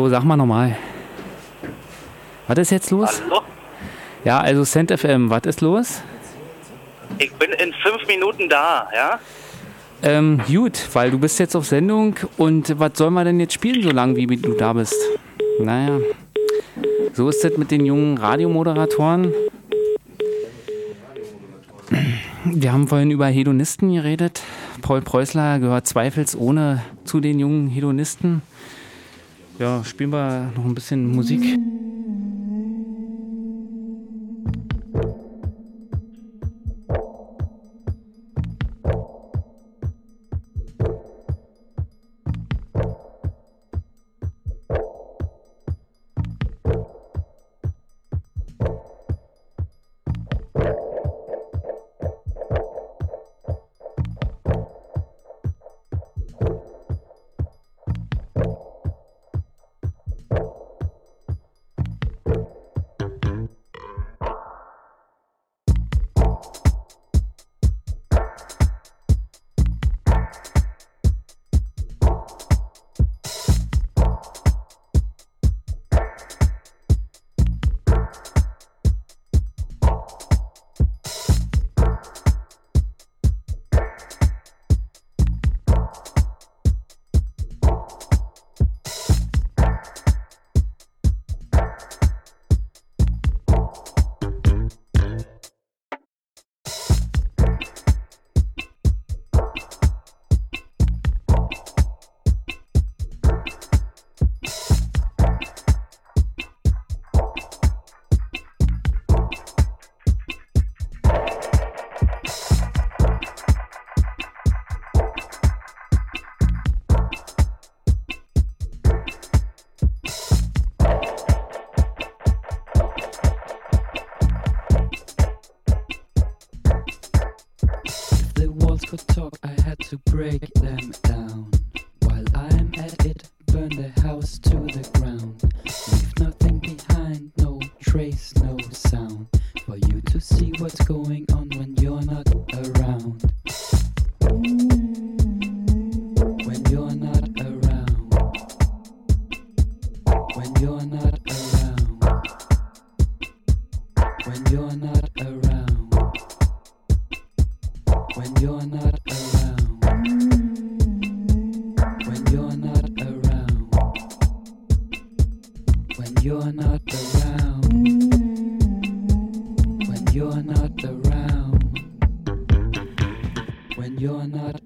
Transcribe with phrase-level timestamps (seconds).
[0.00, 0.78] So, sag mal nochmal.
[2.48, 3.20] Was ist jetzt los?
[3.22, 3.42] Hallo?
[4.24, 6.00] Ja, also Cent FM, was ist los?
[7.18, 9.20] Ich bin in fünf Minuten da, ja?
[10.02, 13.82] Ähm, gut, weil du bist jetzt auf Sendung und was soll man denn jetzt spielen,
[13.82, 14.96] solange wie du da bist?
[15.58, 15.98] Naja,
[17.12, 19.34] so ist das mit den jungen Radiomoderatoren.
[22.46, 24.40] Wir haben vorhin über Hedonisten geredet.
[24.80, 28.40] Paul Preußler gehört zweifelsohne zu den jungen Hedonisten.
[29.60, 31.58] Ja, spielen wir noch ein bisschen Musik.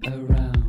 [0.07, 0.64] around.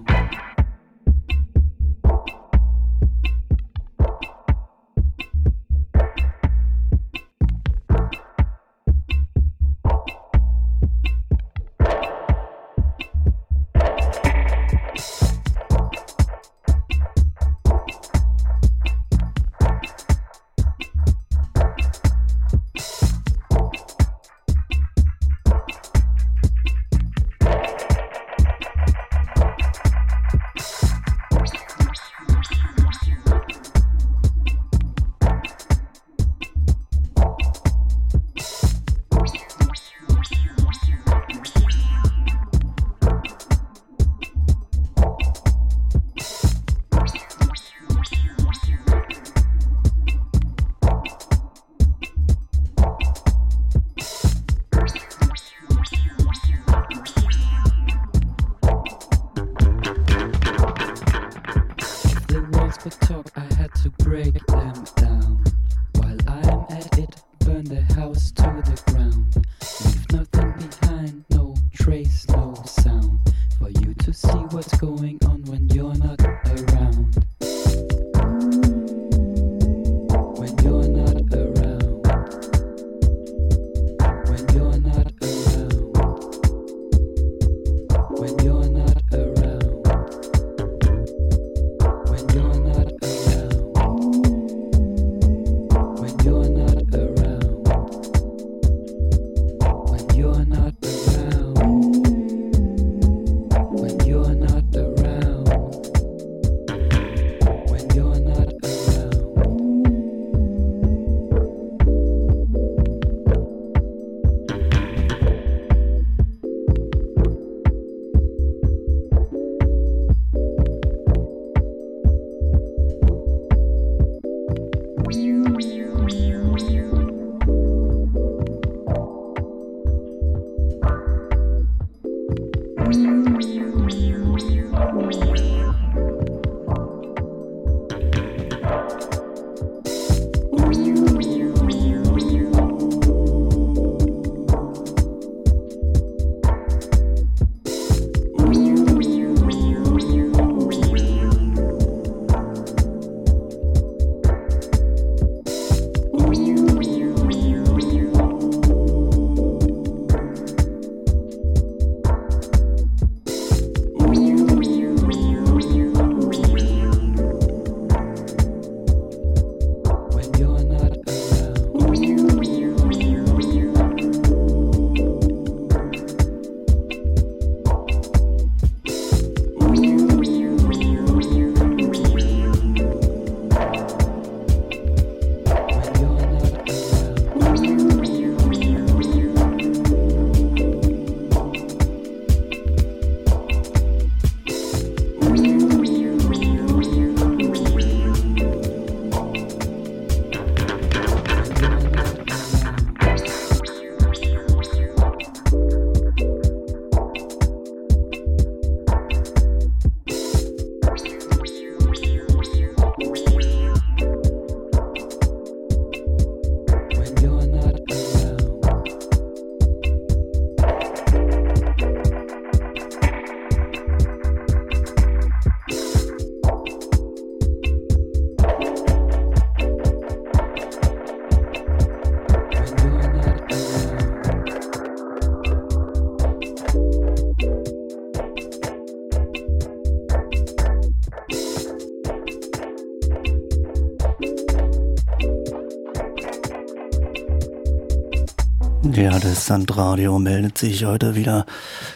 [249.46, 251.46] Sandradio meldet sich heute wieder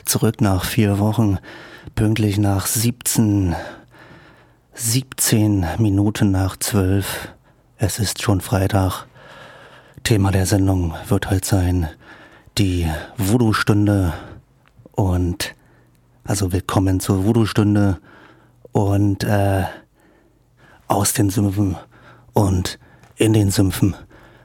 [0.05, 1.38] zurück nach vier Wochen,
[1.97, 3.56] pünktlich nach 17,
[4.73, 7.35] 17 Minuten nach 12.
[7.76, 9.06] Es ist schon Freitag.
[10.05, 11.88] Thema der Sendung wird halt sein
[12.56, 14.12] die Voodoo-Stunde
[14.93, 15.56] und
[16.23, 17.99] also willkommen zur Voodoo-Stunde
[18.70, 19.64] und äh,
[20.87, 21.76] aus den Sümpfen
[22.32, 22.79] und
[23.17, 23.97] in den Sümpfen.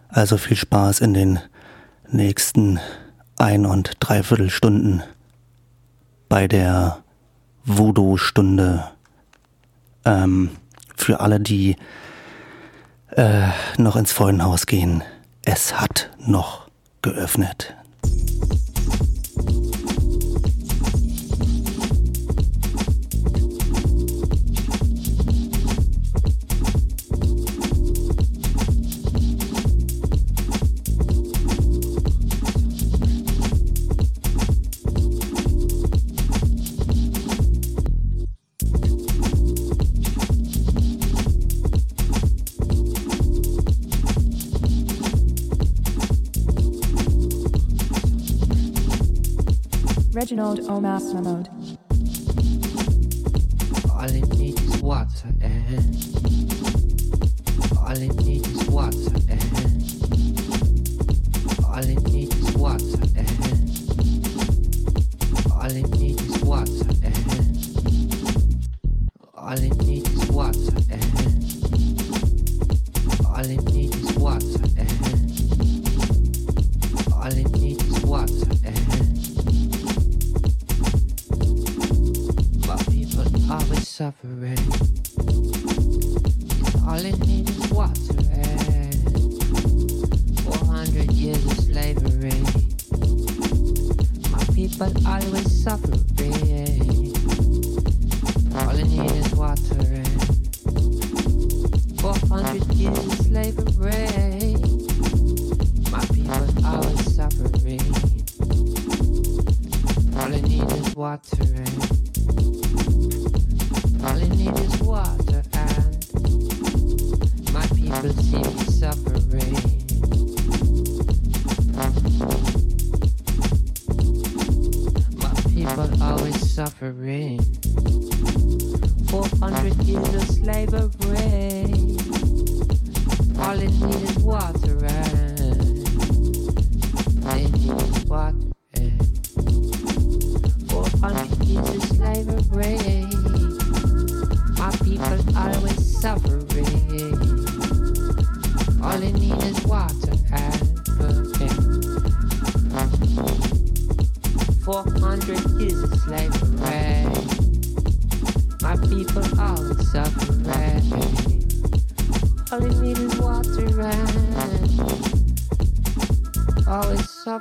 [0.10, 1.40] Also viel Spaß in den
[2.10, 2.80] nächsten
[3.38, 5.04] ein und dreiviertel Stunden
[6.30, 7.04] bei der
[7.66, 8.86] Voodoo-Stunde.
[10.06, 10.52] Ähm,
[10.96, 11.76] für alle, die
[13.10, 13.48] äh,
[13.78, 15.04] noch ins Freudenhaus gehen,
[15.44, 16.70] es hat noch
[17.02, 17.76] geöffnet.
[50.46, 51.50] mode, oh master mode.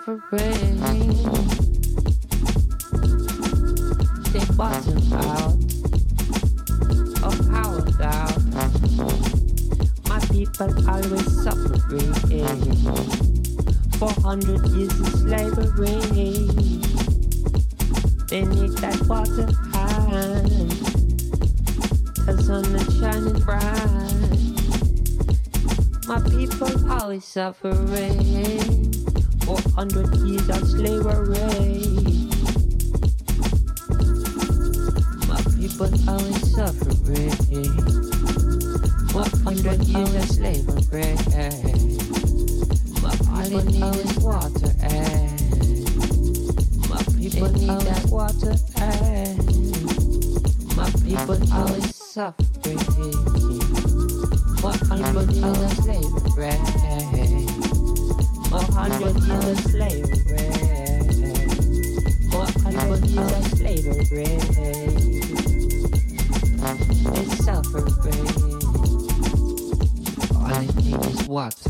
[0.05, 0.79] Suffering
[4.33, 5.55] they bottom out
[7.23, 8.39] of power down.
[10.09, 12.13] My people always suffering.
[13.95, 16.01] 400 years of slavery.
[18.29, 20.71] They need that water and
[22.27, 24.25] the sun is shining bright.
[26.07, 28.84] My people always suffering.
[29.45, 31.85] 400 years of slavery.
[35.29, 37.31] My people always suffering.
[39.13, 41.15] What hundred years of slavery?
[43.31, 45.41] My people always water and
[46.89, 49.39] my people need that water and
[50.75, 52.79] my people always suffering.
[54.63, 57.34] What hundred years of slavery?
[58.57, 60.05] Hundred years of slavery.
[63.05, 64.25] Years of slavery.
[67.13, 67.95] They suffering.
[70.37, 71.64] All I need is water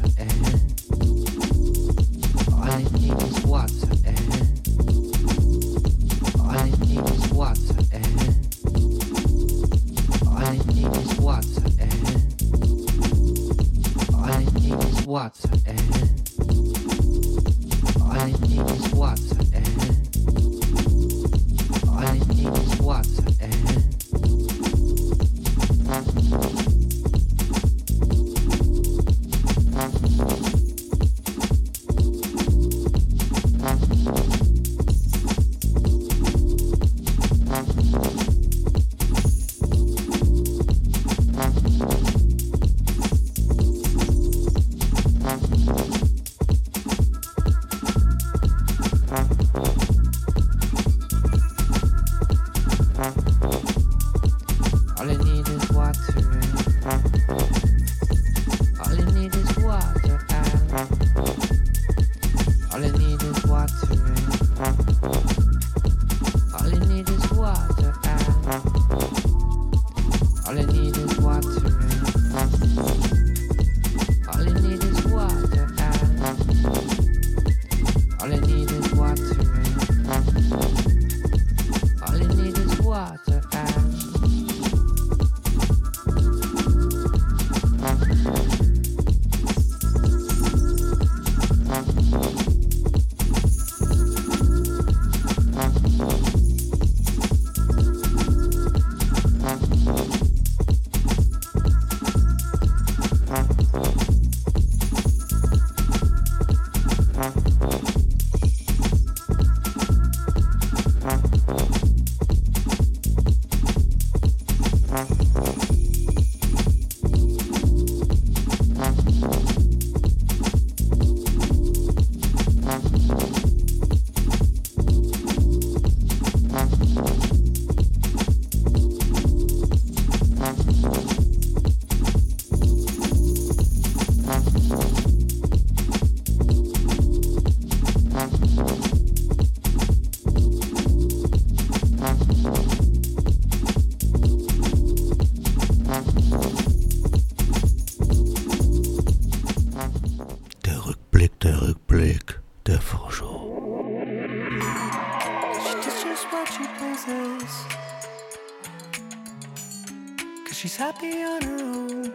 [160.55, 162.13] Cause she's happy on her own.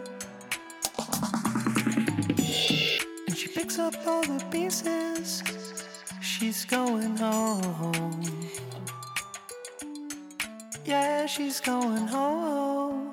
[3.28, 5.42] And she picks up all the pieces.
[6.22, 8.22] She's going home.
[10.86, 13.12] Yeah, she's going home.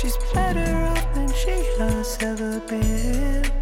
[0.00, 3.52] She's better off than she has ever been.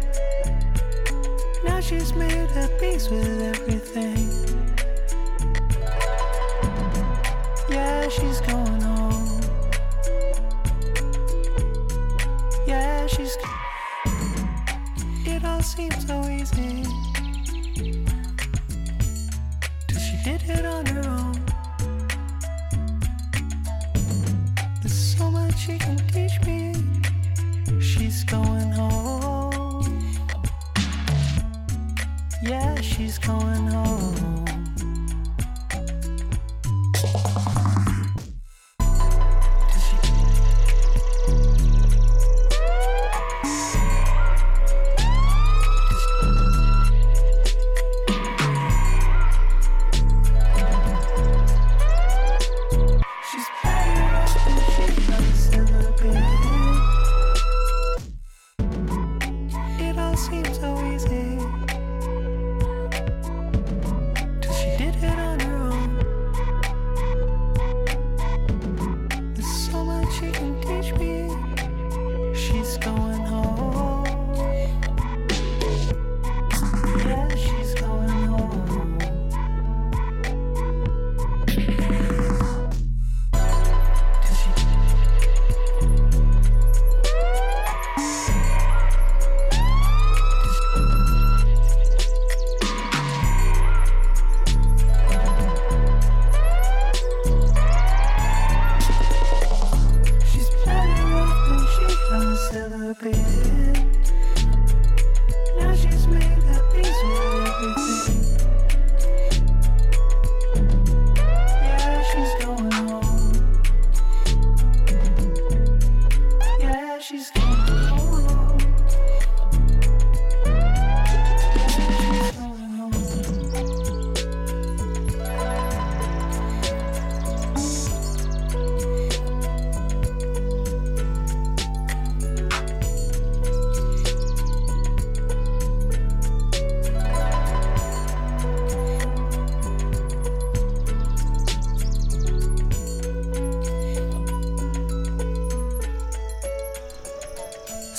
[1.63, 4.34] Now she's made a peace with everything.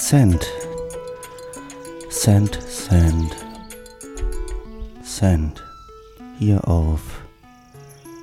[0.09, 0.47] Send.
[2.11, 3.35] Send, send.
[5.03, 5.65] Send.
[6.39, 7.01] Hier auf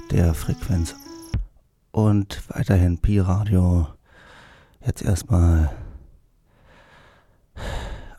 [0.10, 0.96] der Frequenz.
[1.91, 3.88] Und weiterhin Pi Radio.
[4.80, 5.72] Jetzt erstmal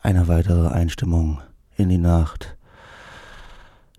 [0.03, 1.41] eine weitere Einstimmung
[1.79, 2.59] in die Nacht.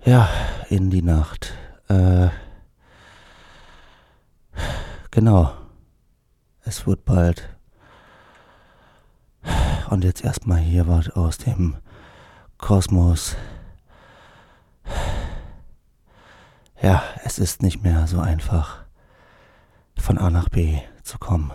[0.04, 0.30] Ja,
[0.69, 1.56] in die Nacht.
[1.88, 2.28] Äh,
[5.10, 5.56] genau.
[6.62, 7.55] Es wird bald
[9.91, 11.76] und jetzt erstmal hier was aus dem
[12.58, 13.36] Kosmos.
[16.82, 18.84] Ja, es ist nicht mehr so einfach,
[19.98, 21.52] von A nach B zu kommen.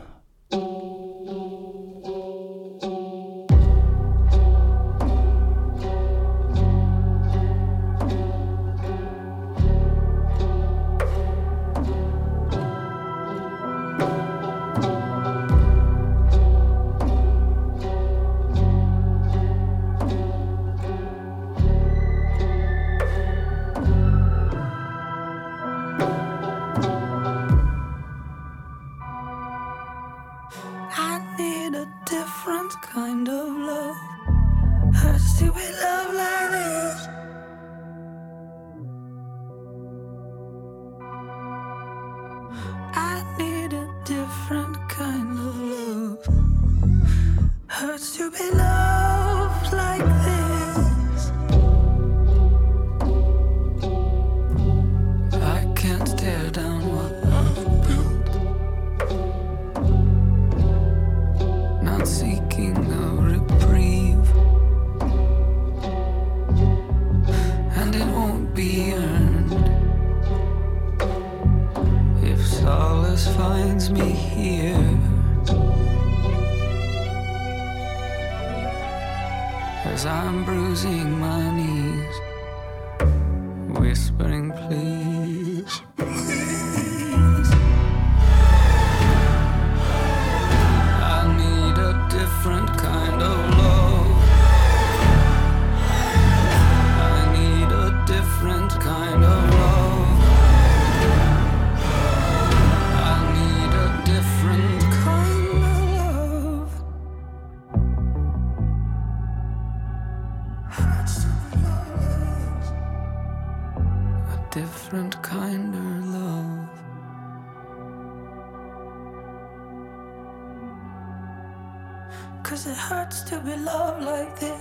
[123.31, 124.60] to be loved like this.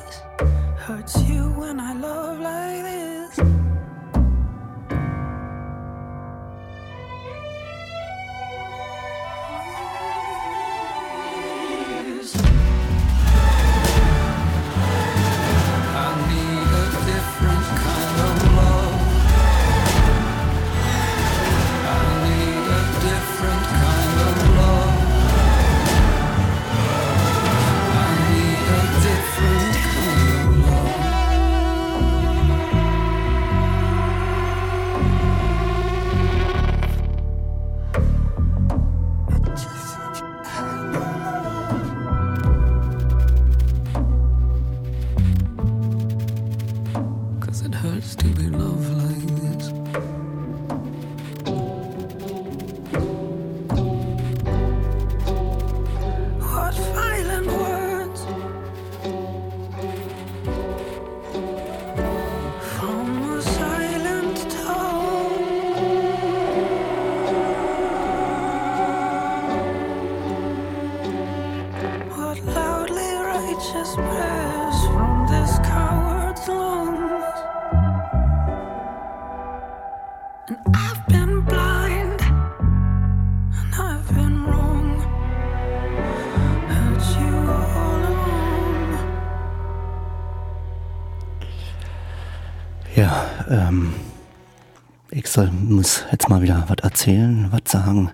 [95.79, 98.11] muss jetzt mal wieder was erzählen, was sagen,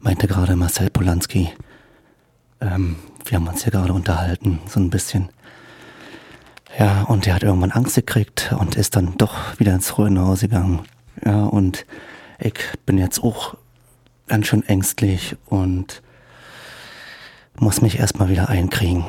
[0.00, 1.48] meinte gerade Marcel Polanski.
[2.60, 5.28] Ähm, wir haben uns hier gerade unterhalten, so ein bisschen.
[6.76, 10.80] Ja, und er hat irgendwann Angst gekriegt und ist dann doch wieder ins Ruhenhaus gegangen.
[11.24, 11.86] Ja, und
[12.40, 13.54] ich bin jetzt auch
[14.26, 16.02] ganz schön ängstlich und
[17.60, 19.04] muss mich erstmal wieder einkriegen.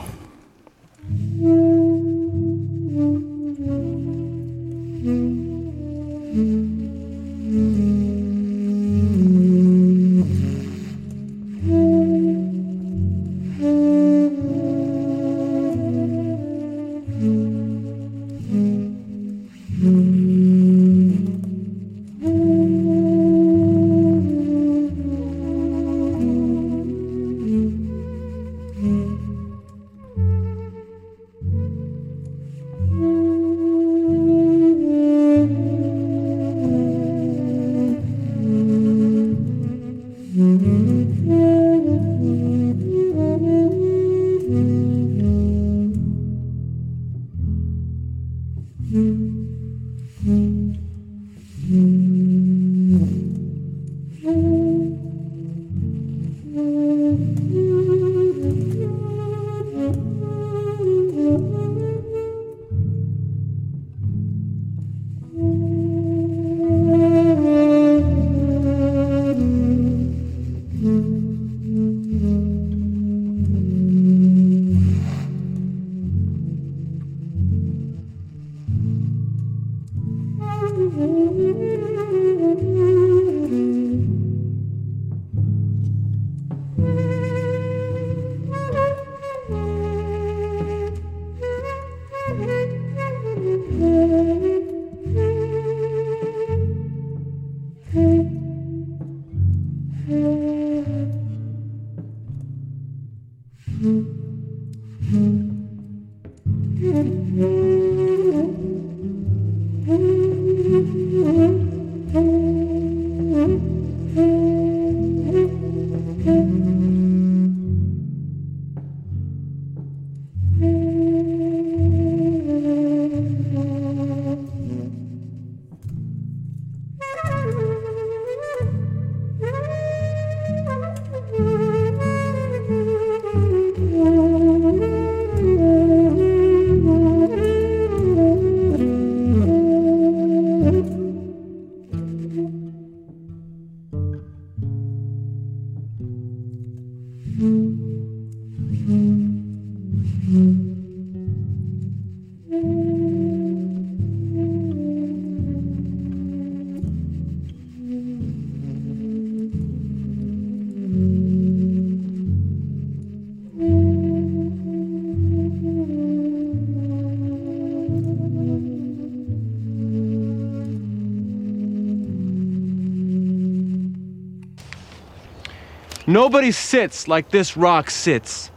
[176.13, 178.51] Nobody sits like this rock sits.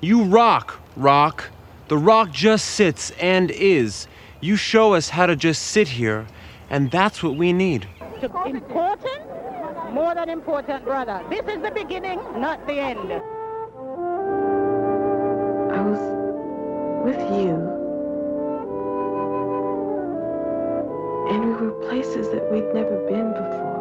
[0.00, 1.50] You rock, rock.
[1.88, 4.08] The rock just sits and is.
[4.40, 6.26] You show us how to just sit here,
[6.70, 7.86] and that's what we need.
[8.46, 9.20] Important?
[9.92, 11.22] More than important, brother.
[11.28, 13.12] This is the beginning, not the end.
[15.76, 16.00] I was
[17.04, 17.56] with you.
[21.28, 23.75] And we were places that we'd never been before.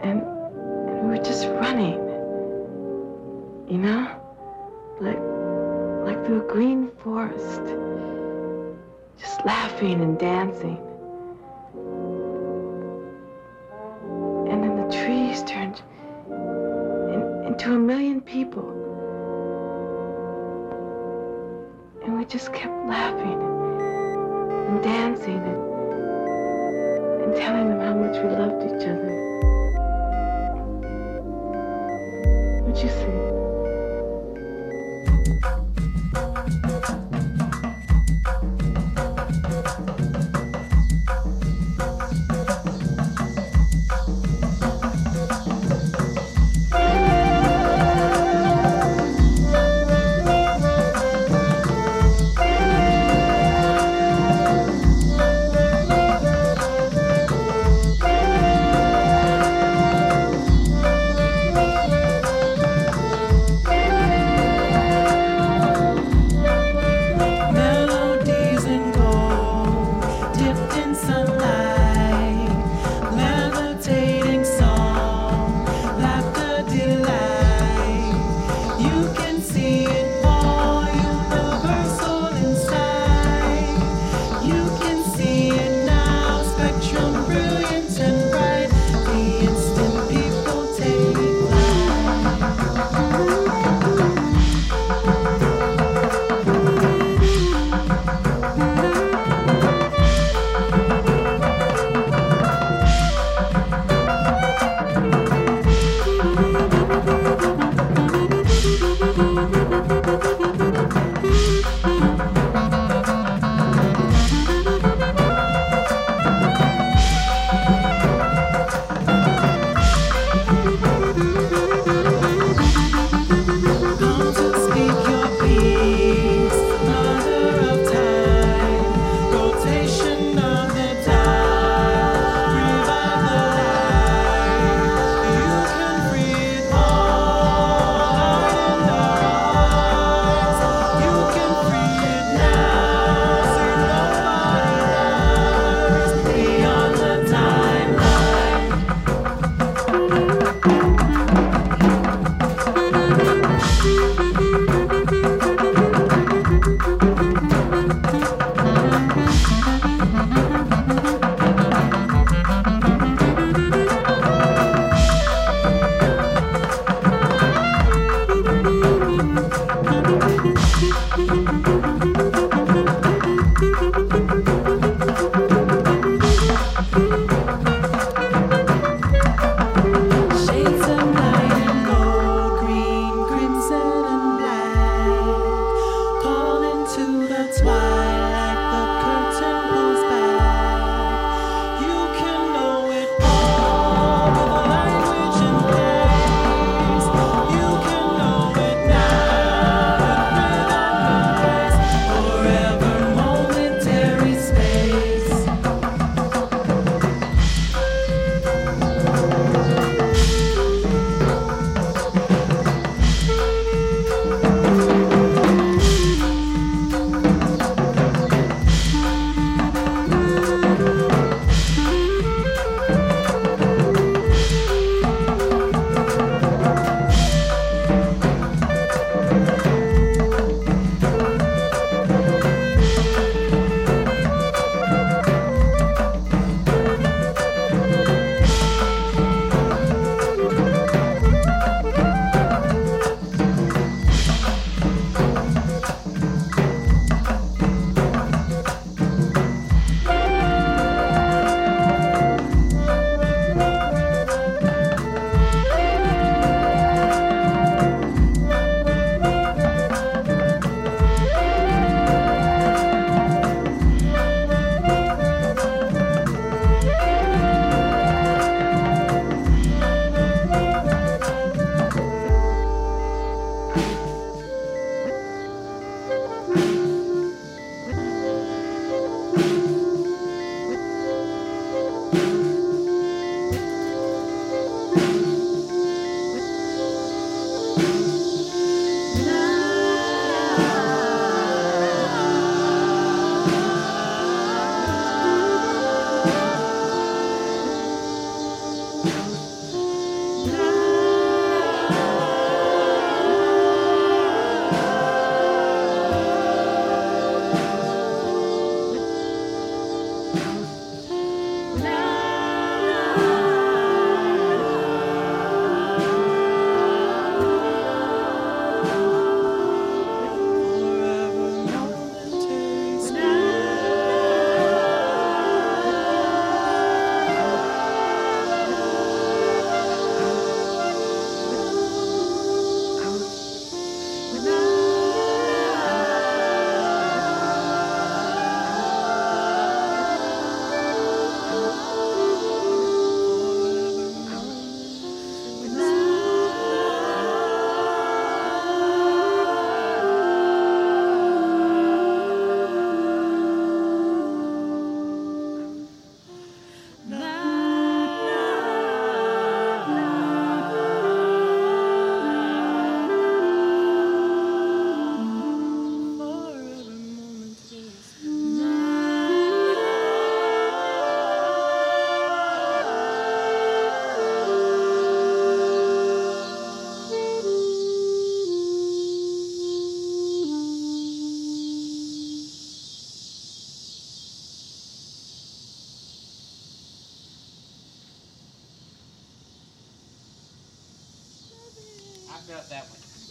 [0.00, 1.98] And, and we were just running.
[3.68, 4.22] You know?
[5.00, 5.18] Like
[6.06, 7.62] like through a green forest.
[9.18, 10.78] Just laughing and dancing.
[14.48, 15.82] And then the trees turned
[16.28, 18.70] in, into a million people.
[22.04, 23.42] And we just kept laughing
[24.68, 29.25] and dancing and, and telling them how much we loved each other.
[32.76, 33.35] de ser.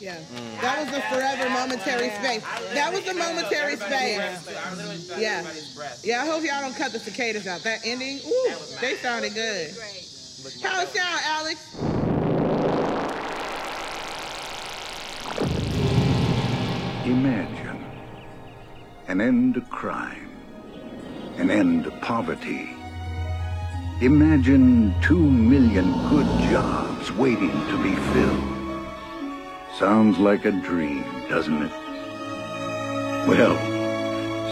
[0.05, 0.11] Say?
[0.11, 0.39] Yeah.
[0.39, 0.61] Mm.
[0.61, 2.43] That was a forever momentary space.
[2.73, 5.17] That was a momentary space.
[5.17, 5.45] Yeah.
[6.03, 7.61] Yeah, I hope y'all don't cut the cicadas out.
[7.63, 9.71] That ending, ooh, they sounded good.
[10.61, 11.75] How it sound, Alex?
[17.05, 17.85] Imagine
[19.07, 20.29] an end to crime,
[21.37, 22.71] an end to poverty.
[24.01, 28.54] Imagine two million good jobs waiting to be filled.
[29.77, 31.71] Sounds like a dream, doesn't it?
[33.27, 33.57] Well,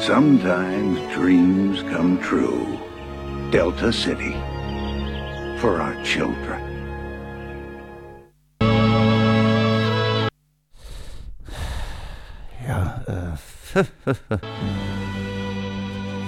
[0.01, 2.77] sometimes dreams come true.
[3.49, 4.33] Delta City.
[5.59, 6.61] For our children.
[12.67, 13.37] Ja, äh.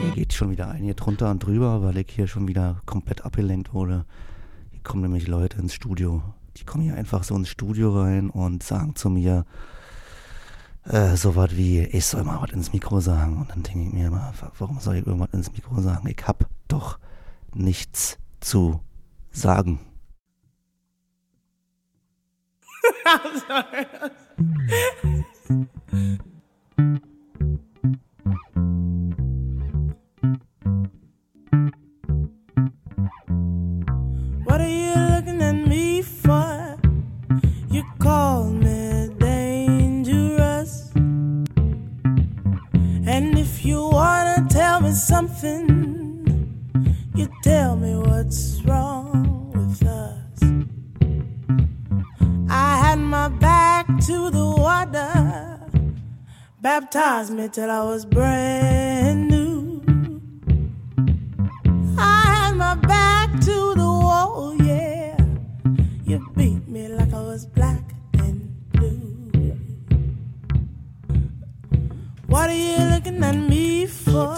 [0.02, 3.26] Hier geht schon wieder ein hier drunter und drüber, weil ich hier schon wieder komplett
[3.26, 4.06] abgelenkt wurde.
[4.72, 6.24] Hier kommen nämlich Leute ins Studio.
[6.58, 9.46] Die kommen hier einfach so ins Studio rein und sagen zu mir
[10.86, 13.38] äh, so was wie, ich soll mal was ins Mikro sagen.
[13.38, 16.08] Und dann denke ich mir immer, wa- warum soll ich irgendwas ins Mikro sagen?
[16.08, 17.00] Ich hab doch
[17.54, 18.80] nichts zu
[19.32, 19.80] sagen.
[56.66, 59.84] baptized me till I was brand new.
[61.96, 65.16] I had my back to the wall, yeah.
[66.06, 69.54] You beat me like I was black and blue.
[72.26, 74.36] What are you looking at me for?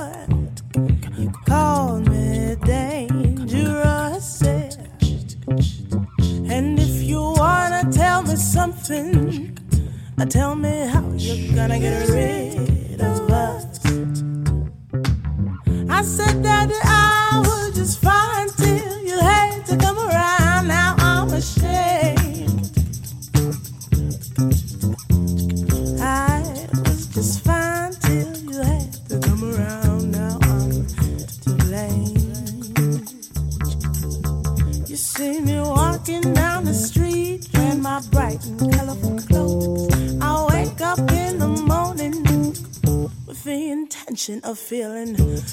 [1.17, 4.41] You call me dangerous.
[6.55, 9.46] And if you wanna tell me something,
[10.25, 13.79] tell me how you're gonna get rid of us.
[15.89, 20.26] I said that I was just fine till you had to come around.
[44.47, 45.43] a feeling.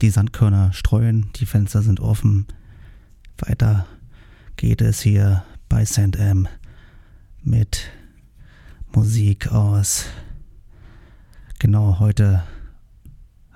[0.00, 2.46] Die Sandkörner streuen, die Fenster sind offen.
[3.38, 3.86] Weiter
[4.56, 6.16] geht es hier bei St.
[6.16, 6.48] M
[7.42, 7.90] mit
[8.92, 10.06] Musik aus.
[11.58, 12.42] Genau heute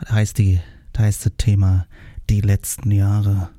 [0.08, 0.60] heißt die
[0.96, 1.86] heißt das Thema
[2.30, 3.50] die letzten Jahre.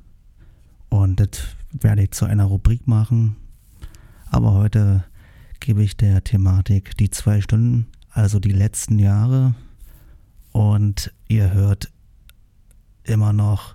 [0.88, 1.28] Und das
[1.72, 3.36] werde ich zu einer Rubrik machen.
[4.30, 5.04] Aber heute
[5.60, 9.54] gebe ich der Thematik die zwei Stunden, also die letzten Jahre.
[10.52, 11.90] Und ihr hört
[13.06, 13.74] immer noch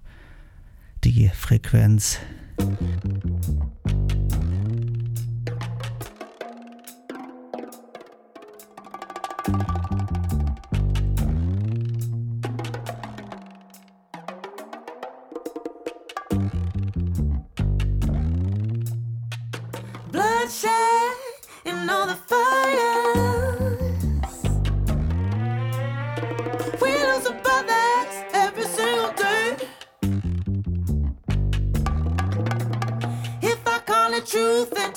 [1.03, 2.19] die Frequenz.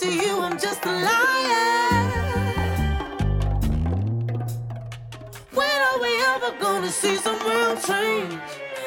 [0.05, 2.05] To you I'm just a liar.
[5.59, 8.38] When are we ever gonna see some real change?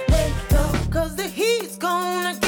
[0.10, 2.47] Let go, cause the heat's gonna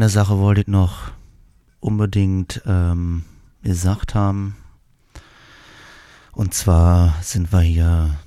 [0.00, 1.10] eine Sache wollte ich noch
[1.78, 3.22] unbedingt ähm,
[3.62, 4.56] gesagt haben.
[6.32, 8.18] Und zwar sind wir hier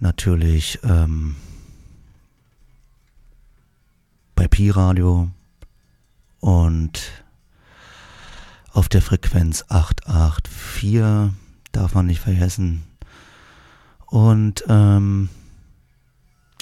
[0.00, 1.36] natürlich ähm,
[4.34, 5.30] bei Pi-Radio
[6.38, 7.24] und
[8.72, 11.32] auf der Frequenz 884
[11.72, 12.82] darf man nicht vergessen.
[14.04, 15.30] Und ähm,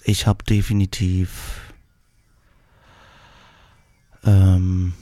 [0.05, 1.51] ich habe definitiv
[4.24, 4.94] ähm,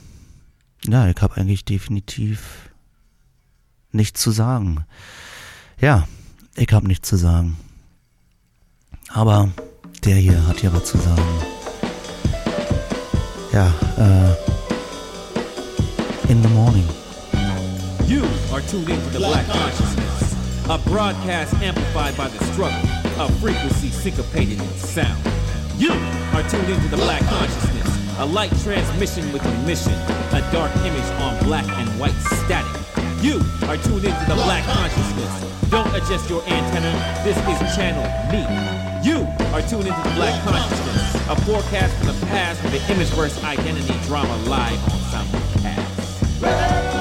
[0.85, 2.69] ja, ich habe eigentlich definitiv
[3.91, 4.85] nichts zu sagen.
[5.79, 6.07] Ja,
[6.55, 7.57] ich habe nichts zu sagen.
[9.09, 9.49] Aber
[10.03, 11.23] der hier hat hier was zu sagen.
[13.53, 13.67] Ja,
[13.97, 16.87] äh, in the morning.
[18.07, 20.35] You are tuned into the Black Consciousness,
[20.69, 22.79] a broadcast amplified by the struggle,
[23.19, 25.19] a frequency syncopated in sound.
[25.77, 25.91] You
[26.33, 29.93] are tuned into the Black Consciousness, a light transmission with a mission,
[30.33, 32.81] a dark image on black and white static.
[33.23, 35.69] You are tuned into the Black Consciousness.
[35.69, 36.91] Don't adjust your antenna,
[37.23, 38.41] this is channel me.
[39.07, 43.43] You are tuned into the Black Consciousness, a forecast from the past with the Imageverse
[43.43, 47.00] identity drama live on Simulcast.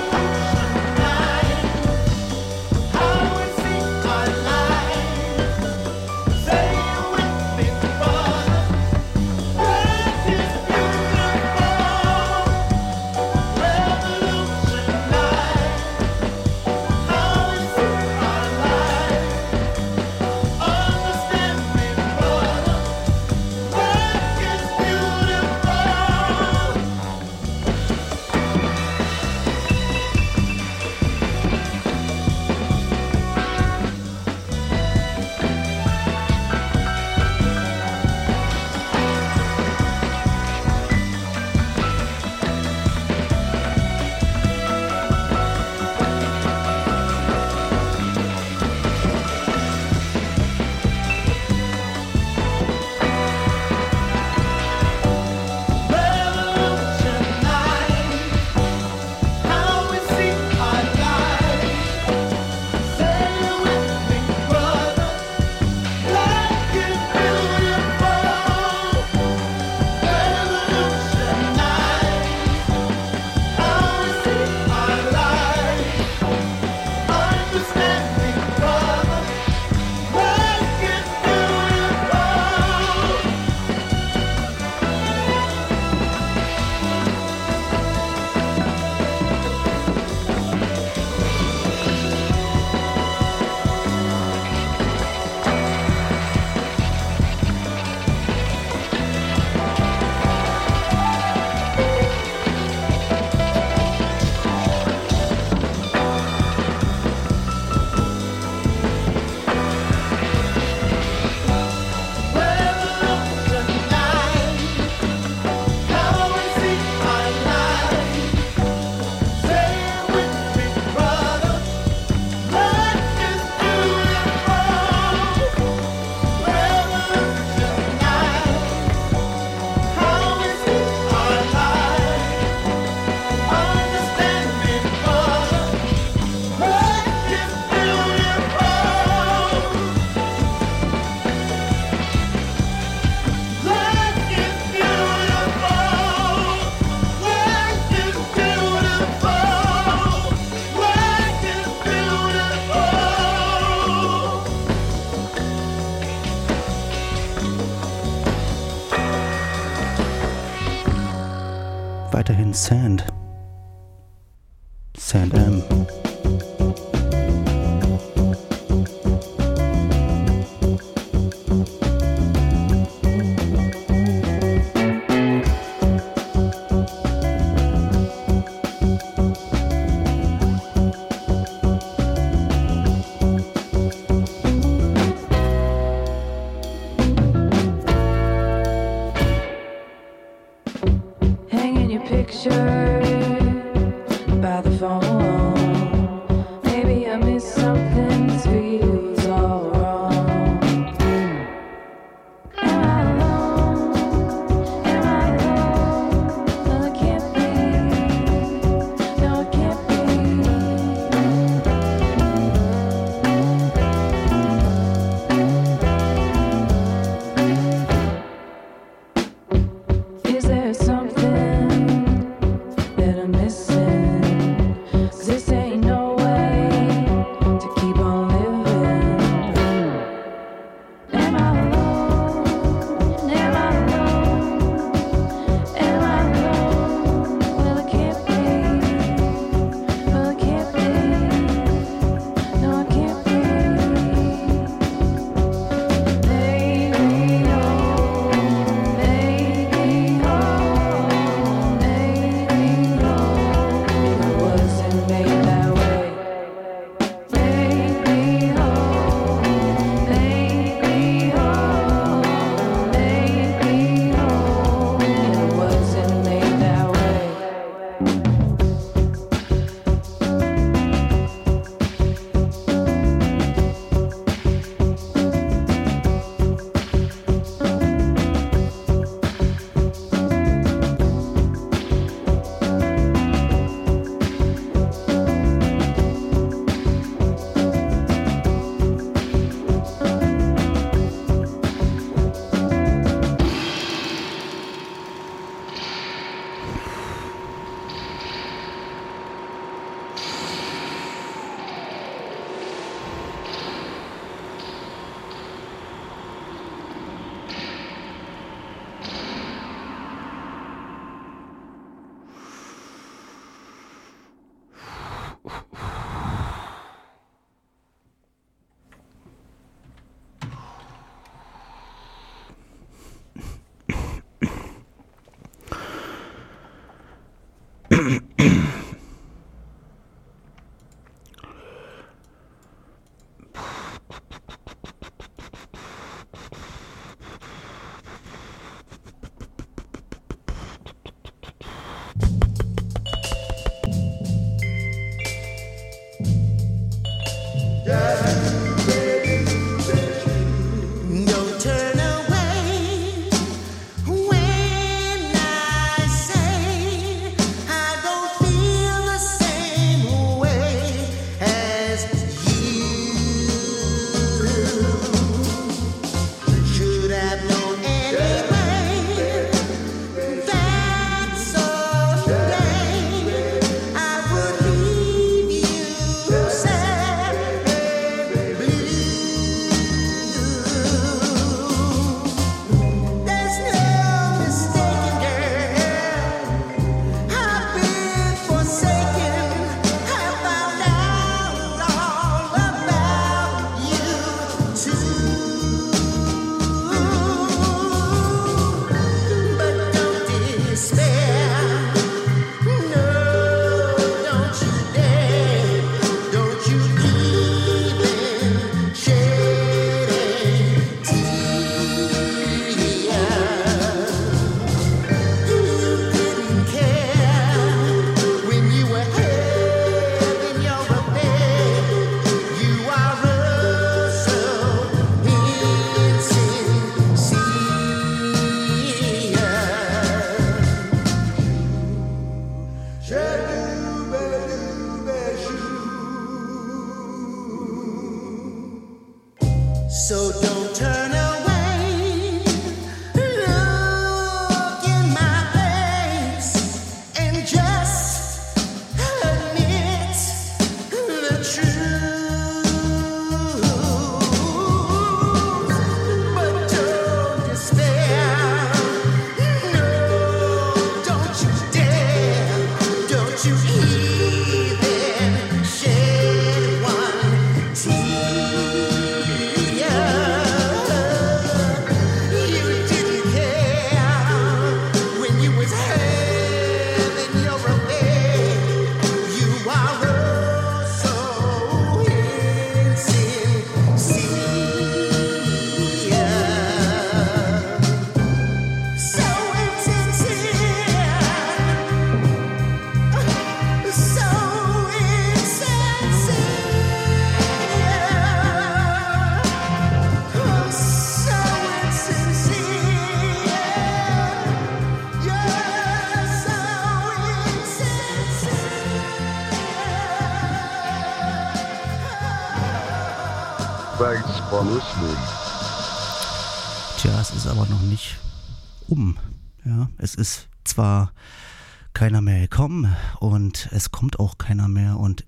[523.18, 525.26] Und es kommt auch keiner mehr und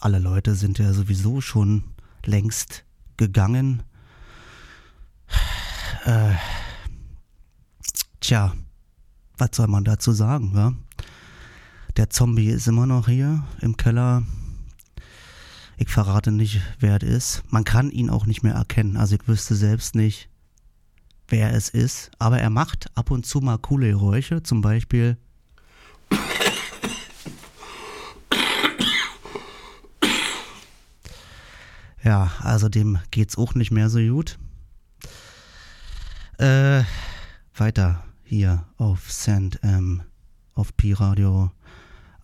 [0.00, 1.84] alle Leute sind ja sowieso schon
[2.24, 2.84] längst
[3.16, 3.82] gegangen.
[6.04, 6.34] Äh,
[8.20, 8.52] tja,
[9.38, 10.72] was soll man dazu sagen, wa?
[11.96, 14.22] Der Zombie ist immer noch hier im Keller.
[15.78, 17.42] Ich verrate nicht, wer es ist.
[17.50, 18.96] Man kann ihn auch nicht mehr erkennen.
[18.96, 20.28] Also ich wüsste selbst nicht,
[21.28, 22.10] wer es ist.
[22.18, 24.42] Aber er macht ab und zu mal coole Geräusche.
[24.42, 25.16] Zum Beispiel.
[32.06, 34.38] Ja, also dem geht's auch nicht mehr so gut.
[36.38, 36.84] Äh,
[37.56, 40.04] weiter hier auf Sand M,
[40.54, 41.50] auf Pi-Radio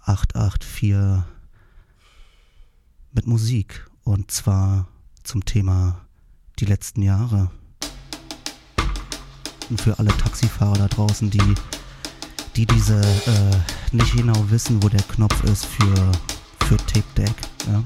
[0.03, 1.25] 884
[3.11, 3.85] mit Musik.
[4.05, 4.87] Und zwar
[5.25, 6.07] zum Thema
[6.61, 7.51] die letzten Jahre.
[9.69, 11.55] Und für alle Taxifahrer da draußen, die,
[12.55, 16.13] die diese äh, nicht genau wissen, wo der Knopf ist für,
[16.69, 17.35] für Tape Deck.
[17.67, 17.83] Ja.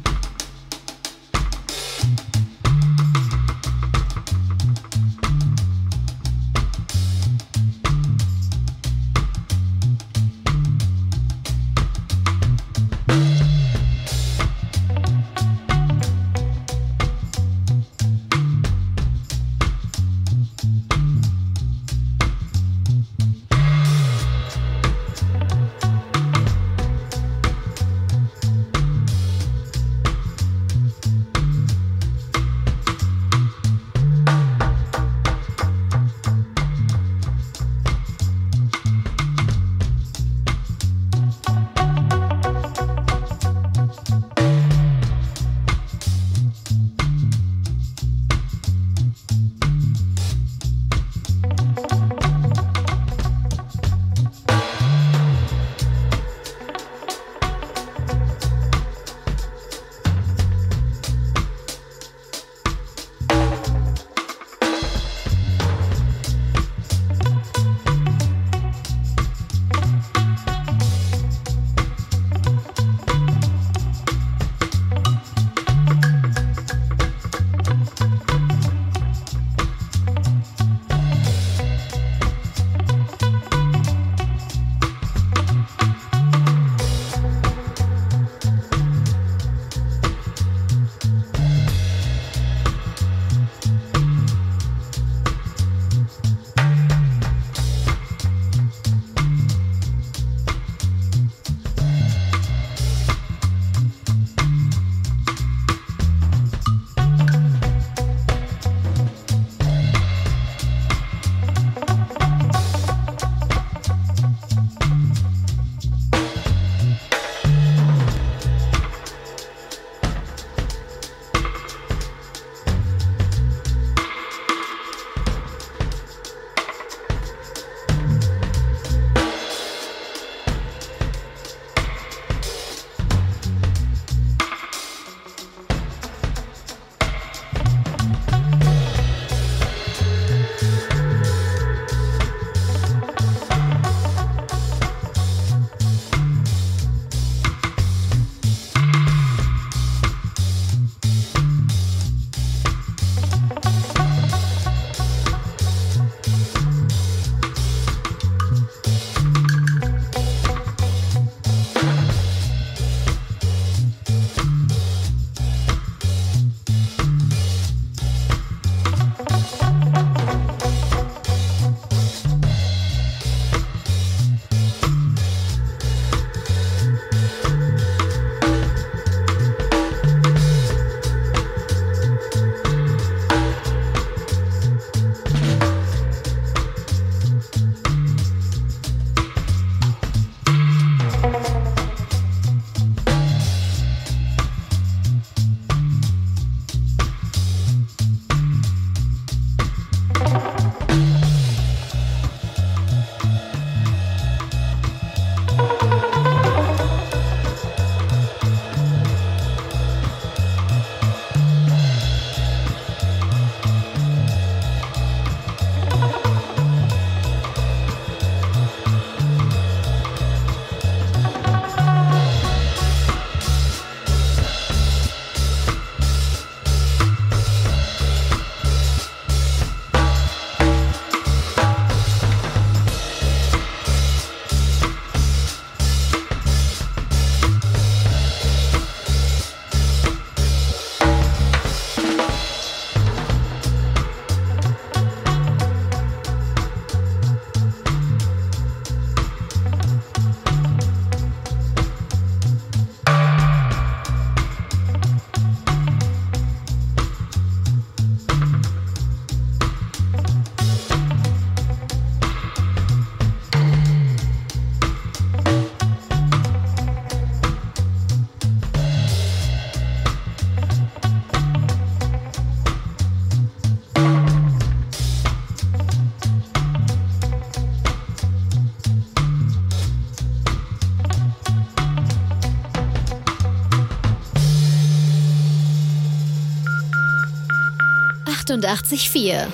[288.57, 289.53] 88,4.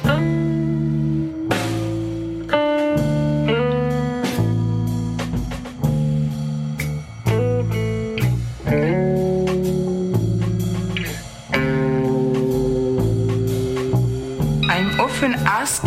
[14.70, 15.84] I'm often asked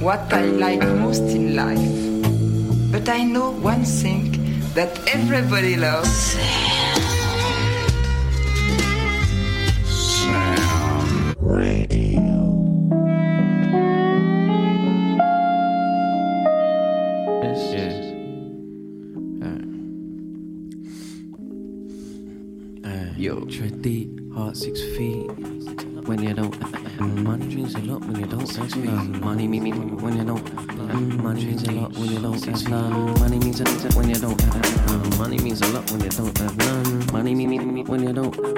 [0.00, 1.80] what I like most in life.
[2.90, 4.32] But I know one thing
[4.74, 6.36] that everybody loves.
[23.80, 25.30] Deep, heart six feet.
[26.06, 29.20] When you don't, mm, money means a lot when you don't have none.
[29.20, 33.18] Money means when you don't, mm, money means a lot when you don't have none.
[33.18, 35.18] Money means a lot when you don't have none.
[35.18, 37.06] Money means a lot when you don't have none.
[37.12, 38.56] Money means when you don't.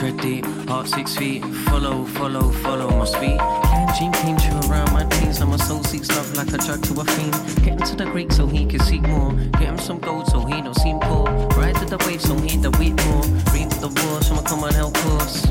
[0.00, 1.44] Tread deep, heart six feet.
[1.68, 3.69] Follow, follow, follow my speed.
[3.98, 5.40] Dream came true around my teens.
[5.40, 7.32] Now my soul seeks love like a drug to a fiend.
[7.62, 9.32] Get him to the Greek so he can seek more.
[9.32, 11.26] Get him some gold so he don't seem poor.
[11.58, 13.24] Ride to the wave so he the weep more.
[13.52, 15.46] Reap the war so I come on help course.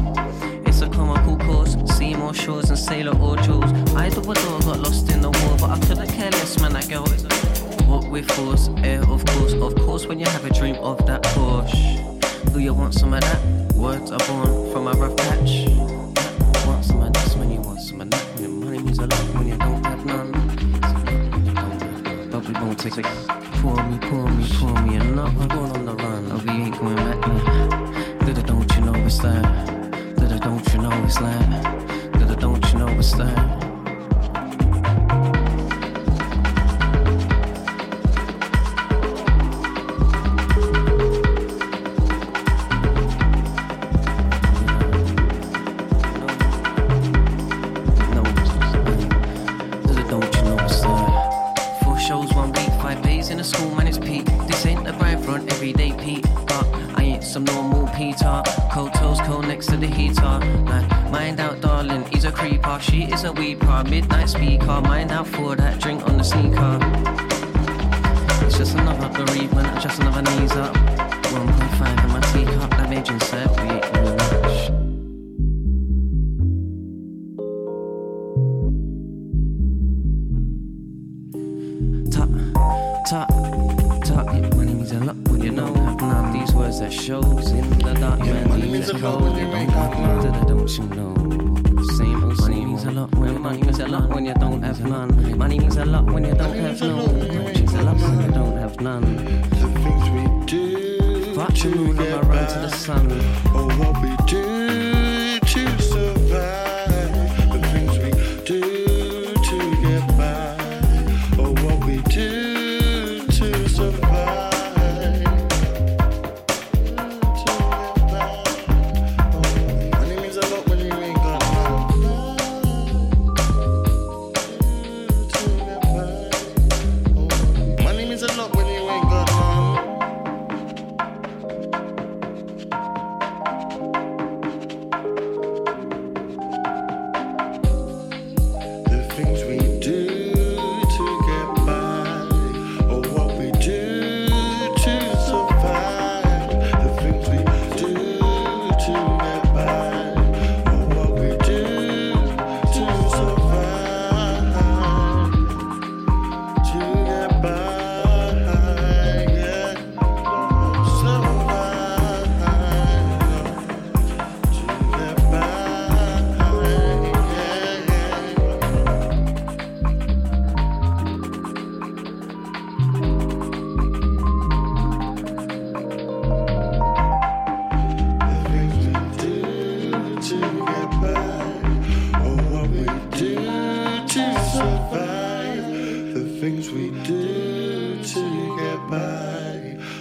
[0.66, 1.76] It's a comical course.
[1.96, 3.72] See more shores and sailor or jewels.
[3.94, 6.74] I do adore, got lost in the war, but I couldn't care less, man.
[6.74, 7.24] That girl is
[7.86, 10.06] what with force, air of course, of course.
[10.08, 13.74] When you have a dream of that Porsche, do you want some of that?
[13.76, 15.99] Words are born from a rough patch.
[18.90, 20.32] Money a lot when you don't have none.
[22.32, 23.49] But we won't take it.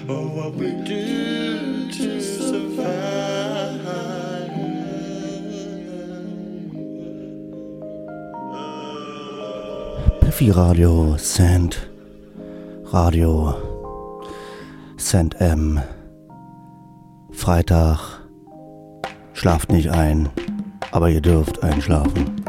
[0.09, 3.29] Or what we do to survive.
[10.21, 11.89] Piffy Radio, Sand,
[12.93, 14.25] Radio,
[14.97, 15.83] Sand M,
[17.33, 17.99] Freitag,
[19.33, 20.29] schlaft nicht ein,
[20.93, 22.45] aber ihr dürft einschlafen.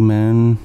[0.00, 0.58] man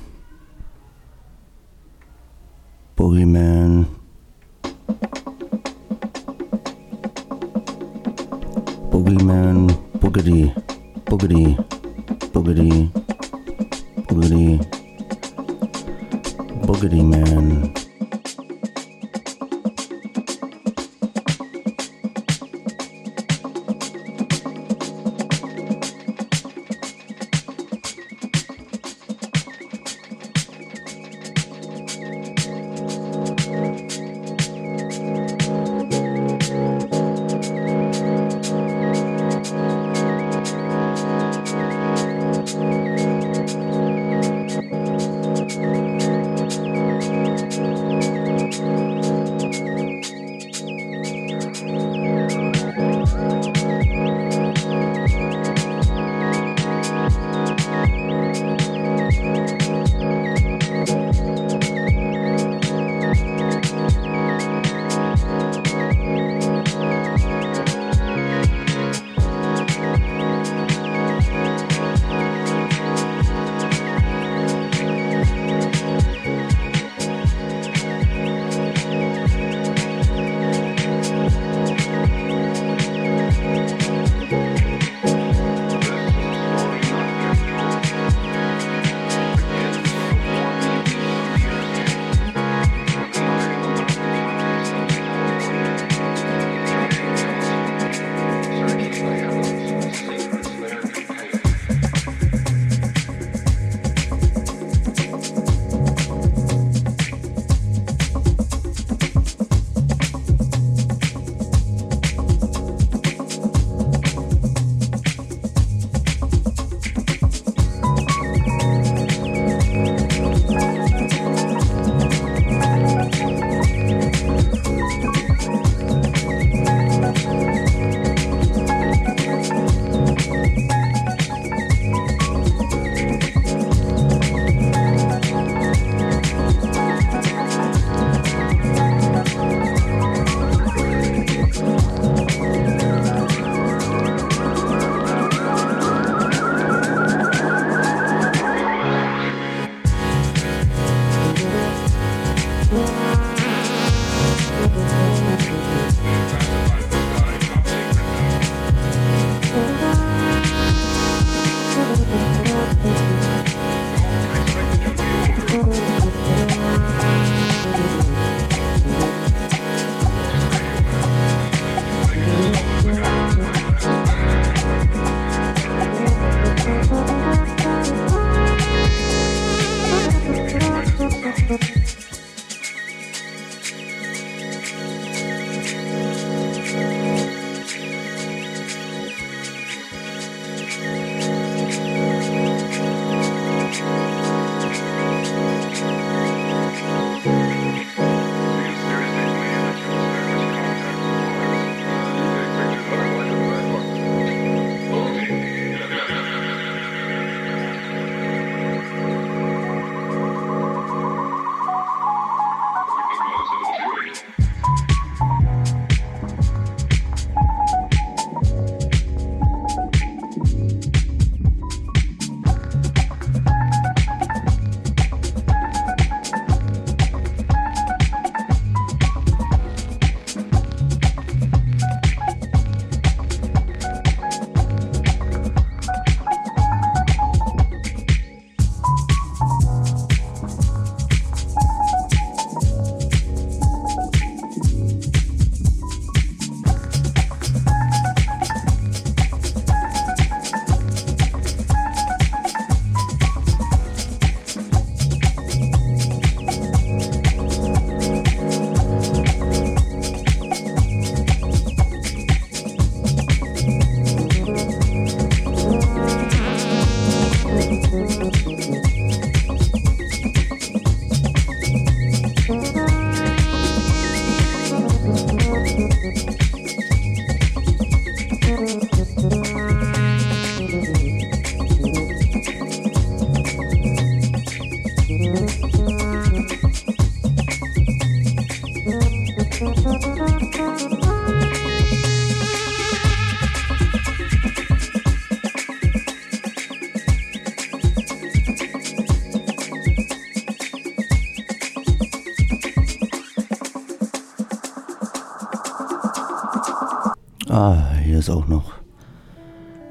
[308.25, 308.73] es auch noch.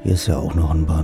[0.03, 1.04] Hier ist ja auch noch ein Bahn.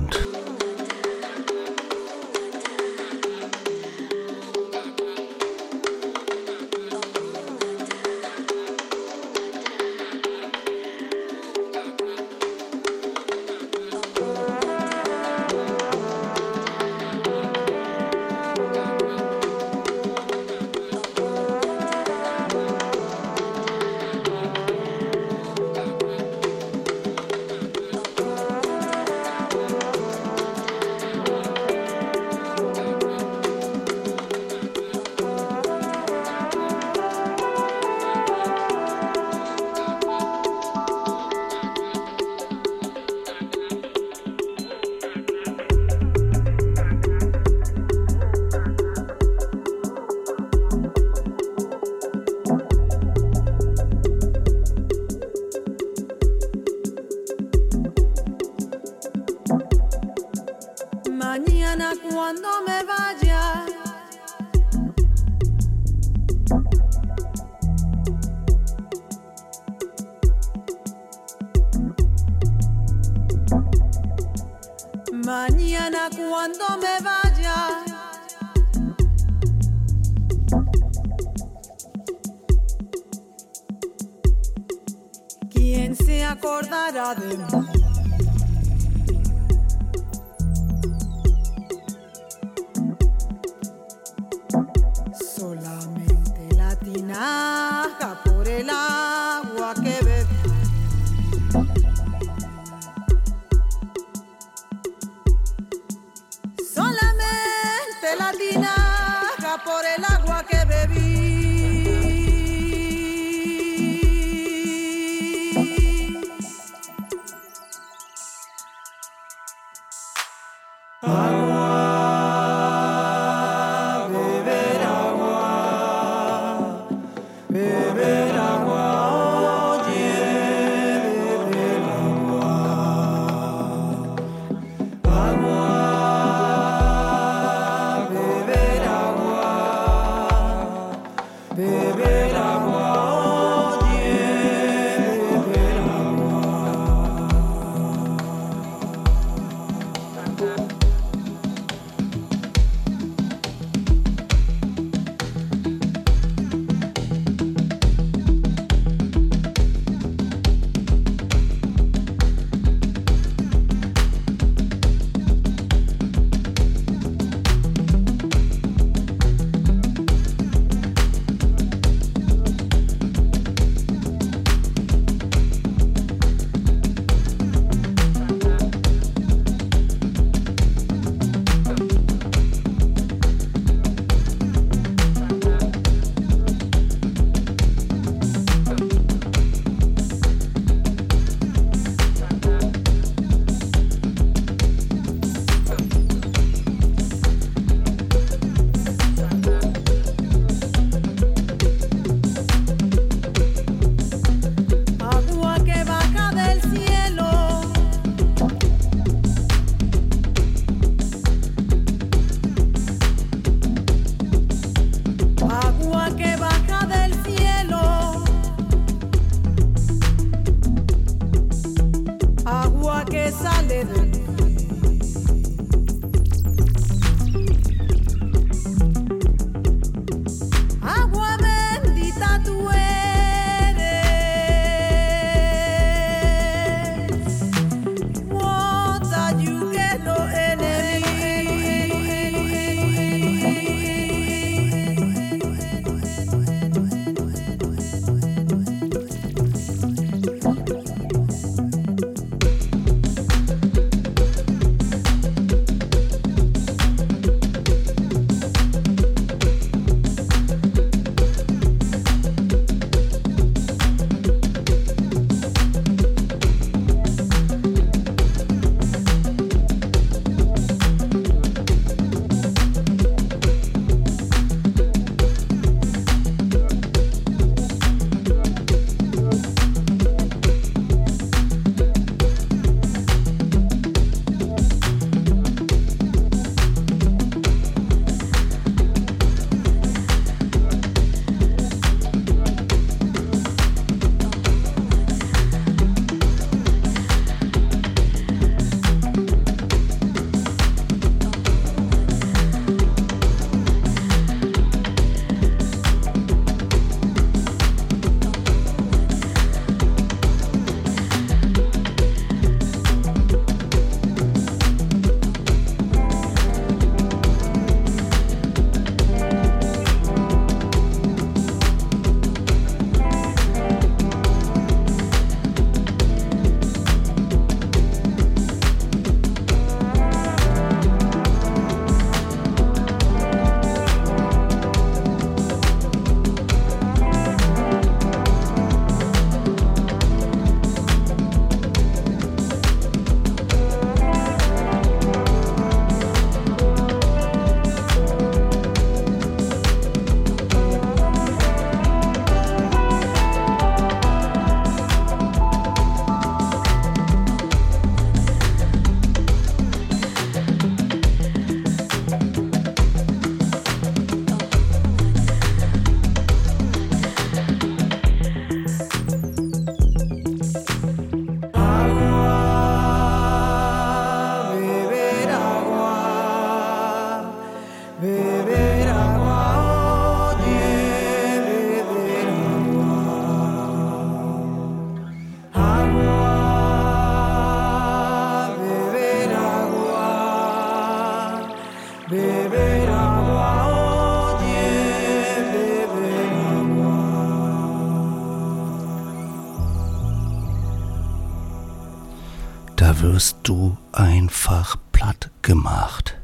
[403.21, 406.17] Wirst du einfach platt gemacht.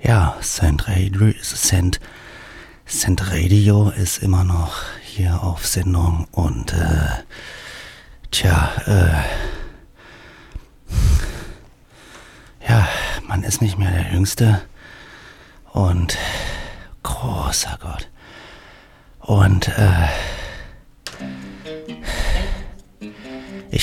[0.00, 1.98] Ja, Send Radio, Send,
[2.84, 7.08] Send Radio ist immer noch hier auf Sendung und äh,
[8.30, 9.24] tja, äh,
[12.68, 12.86] ja,
[13.26, 14.62] man ist nicht mehr der Jüngste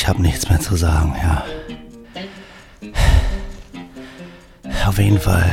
[0.03, 1.45] ich habe nichts mehr zu sagen, ja.
[4.85, 5.49] Auf jeden Fall.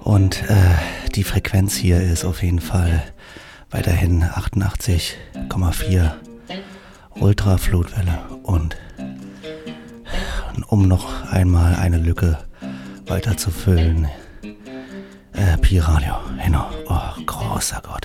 [0.00, 0.74] Und äh,
[1.14, 3.04] die Frequenz hier ist auf jeden Fall
[3.70, 6.10] weiterhin 88,4
[7.20, 8.18] Ultraflutwelle.
[8.42, 8.76] Und
[10.66, 12.38] um noch einmal eine Lücke
[13.06, 14.08] weiter zu füllen,
[15.34, 16.16] äh, Pi Radio.
[16.44, 16.68] Genau.
[16.88, 17.95] Oh, großer Gott,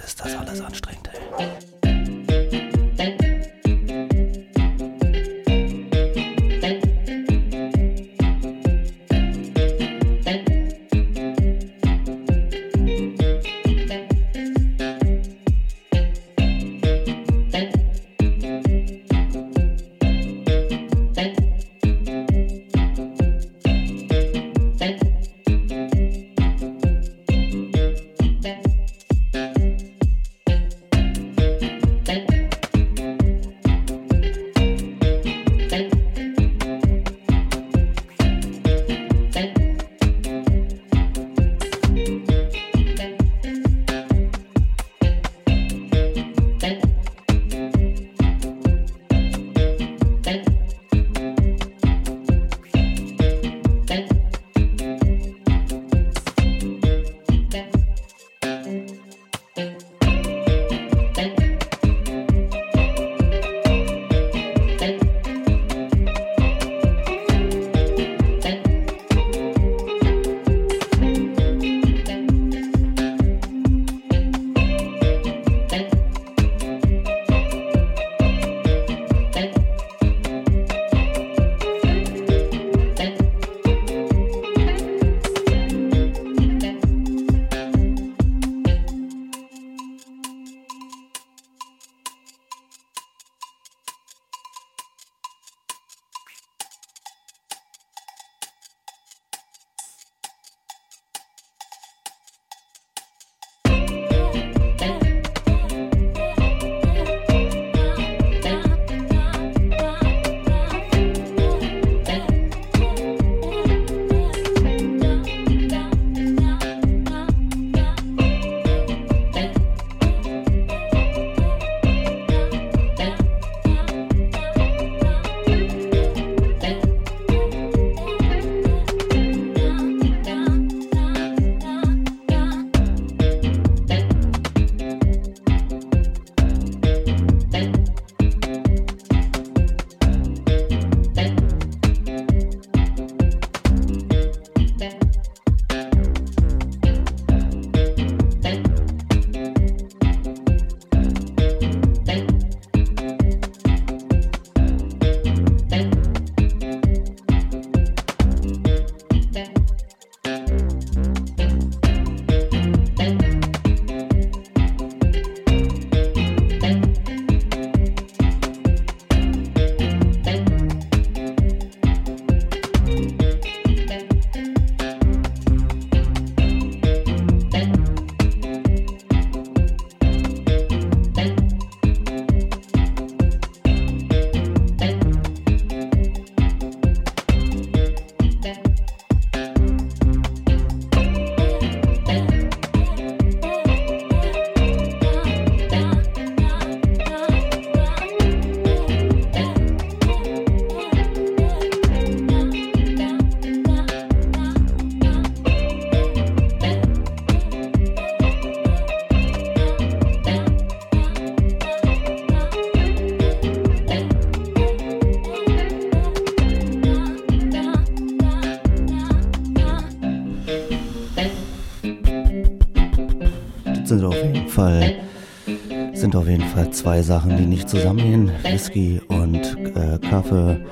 [226.82, 228.32] zwei Sachen, die nicht zusammengehen.
[228.42, 229.36] Whisky und
[229.76, 230.66] äh, Kaffee.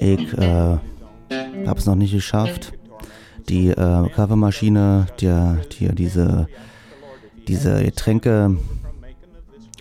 [0.00, 0.76] Ich äh,
[1.66, 2.72] habe es noch nicht geschafft.
[3.48, 6.48] Die äh, Kaffeemaschine, der, die, diese,
[7.46, 8.56] diese Getränke.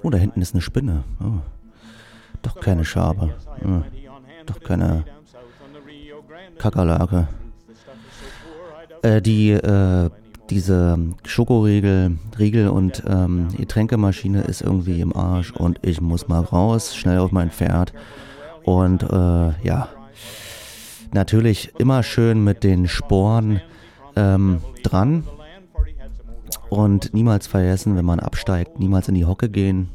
[0.03, 1.03] Oh, da hinten ist eine Spinne.
[1.19, 1.39] Oh.
[2.43, 3.33] Doch keine Schabe.
[3.59, 3.85] Hm,
[4.45, 5.03] doch keine
[6.59, 7.27] Kakerlake.
[9.01, 10.11] Äh, die, äh,
[10.49, 16.95] diese Schokoriegel, Riegel und ähm, Getränkemaschine ist irgendwie im Arsch und ich muss mal raus,
[16.95, 17.93] schnell auf mein Pferd.
[18.63, 19.89] Und äh, ja,
[21.11, 23.61] natürlich immer schön mit den Sporen
[24.15, 25.23] ähm, dran.
[26.69, 29.89] Und niemals vergessen, wenn man absteigt, niemals in die Hocke gehen.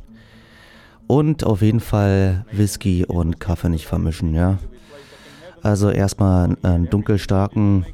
[1.06, 4.58] Und auf jeden Fall Whisky und Kaffee nicht vermischen, ja.
[5.62, 7.86] Also erstmal einen dunkelstarken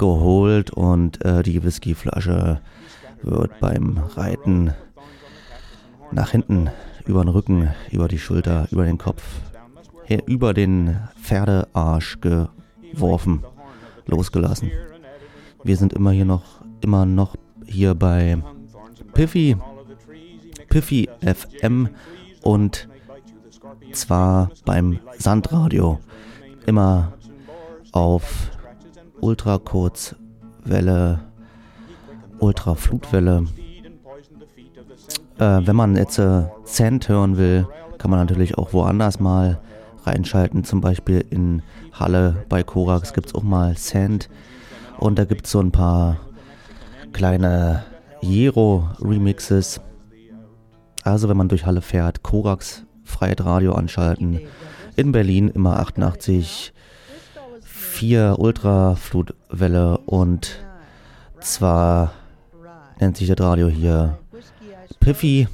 [0.00, 2.62] geholt und äh, die Whiskyflasche
[3.22, 4.72] wird beim Reiten
[6.10, 6.70] nach hinten,
[7.04, 9.22] über den Rücken, über die Schulter, über den Kopf,
[10.04, 13.44] her, über den Pferdearsch geworfen,
[14.06, 14.70] losgelassen.
[15.64, 17.36] Wir sind immer hier noch, immer noch
[17.66, 18.38] hier bei
[19.12, 19.56] Piffy,
[20.70, 21.90] Piffy FM
[22.40, 22.88] und
[23.92, 26.00] zwar beim Sandradio.
[26.64, 27.12] Immer
[27.92, 28.49] auf
[29.20, 31.20] Ultrakurzwelle,
[32.38, 33.46] Ultraflutwelle.
[35.38, 37.66] Äh, wenn man jetzt äh, Cent hören will,
[37.98, 39.60] kann man natürlich auch woanders mal
[40.04, 40.64] reinschalten.
[40.64, 44.28] Zum Beispiel in Halle bei Korax gibt es auch mal Cent.
[44.98, 46.18] Und da gibt es so ein paar
[47.12, 47.84] kleine
[48.20, 49.80] Jero-Remixes.
[51.04, 54.40] Also wenn man durch Halle fährt, Korax Freiheit Radio anschalten.
[54.96, 56.72] In Berlin immer 88
[58.00, 60.64] 4 Ultraflutwelle und
[61.40, 62.14] zwar
[62.98, 64.18] nennt sich das Radio hier
[65.00, 65.48] Piffy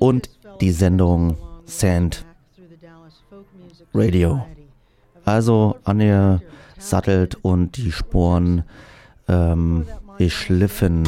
[0.00, 0.28] und
[0.60, 2.26] die Sendung Sand
[3.94, 4.44] Radio.
[5.24, 8.64] Also angesattelt und die Sporen
[9.28, 9.86] ähm,
[10.18, 11.04] geschliffen.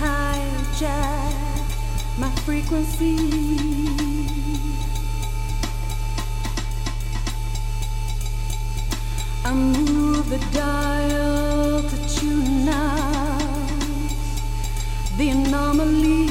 [0.00, 1.64] hijack
[2.18, 3.16] my frequency.
[9.44, 14.10] I move the dial to tune out
[15.16, 16.26] the anomaly.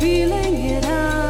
[0.00, 1.21] Feeling it out,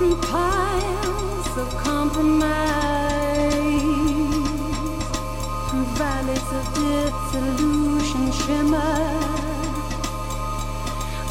[0.00, 3.59] through piles of compromise,
[6.20, 8.80] valleys of disillusion shimmer,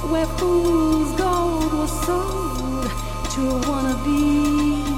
[0.10, 2.90] where fool's gold was sold
[3.32, 4.89] to a wannabe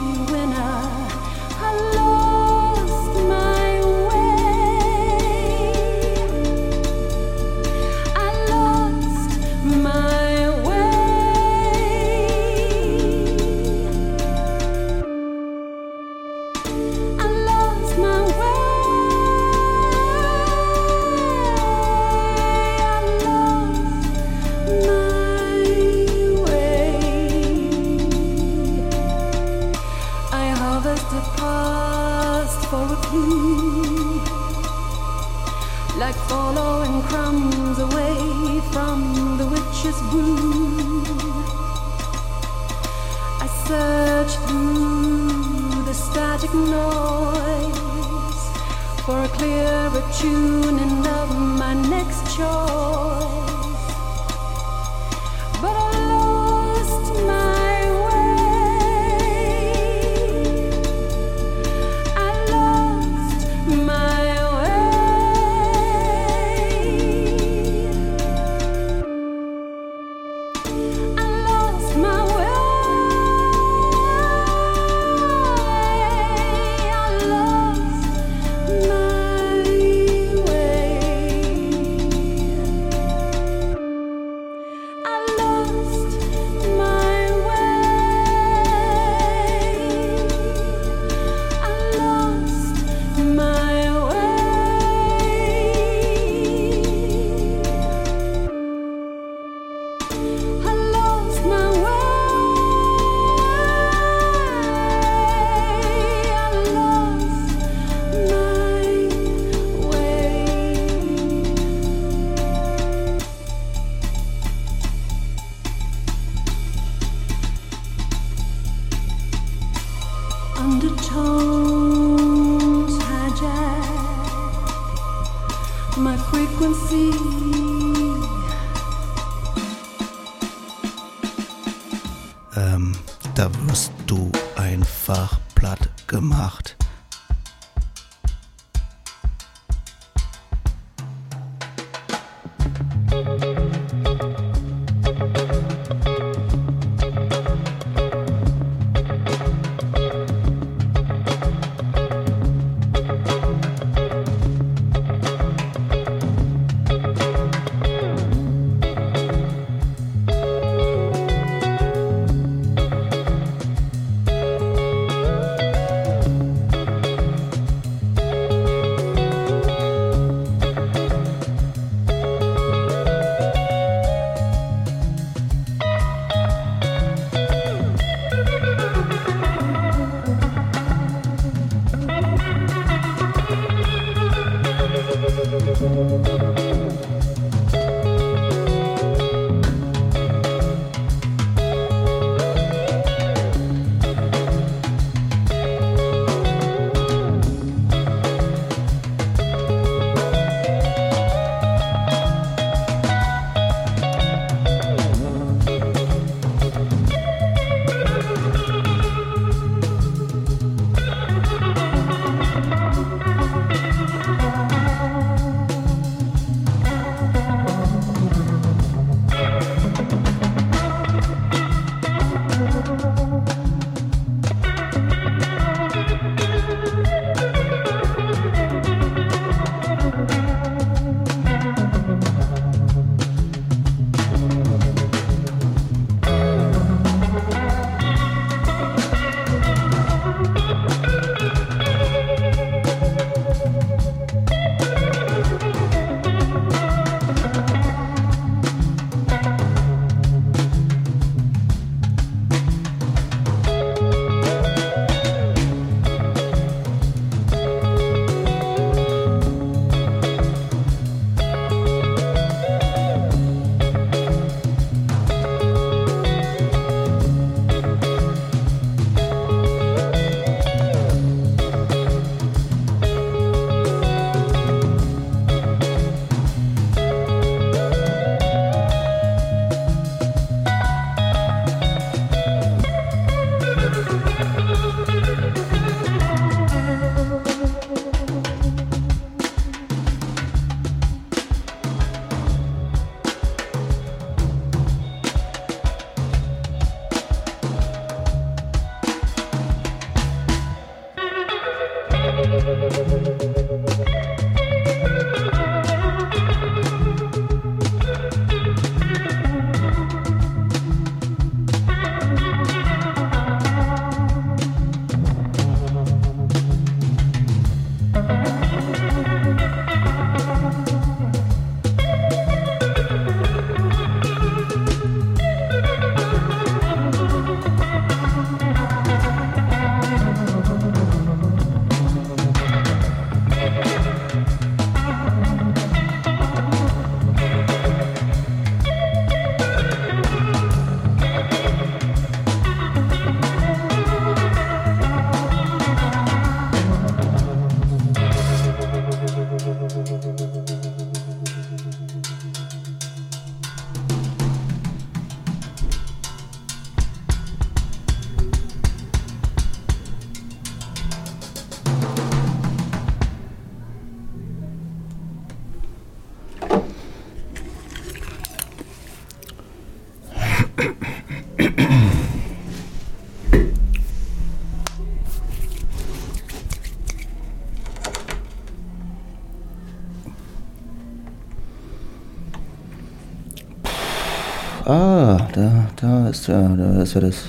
[386.32, 387.44] ist ja, da ist ja das,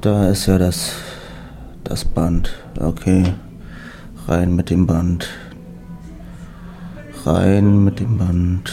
[0.00, 0.92] da ist ja das,
[1.82, 2.50] das Band.
[2.78, 3.24] Okay,
[4.28, 5.28] rein mit dem Band.
[7.24, 8.72] Rein mit dem Band.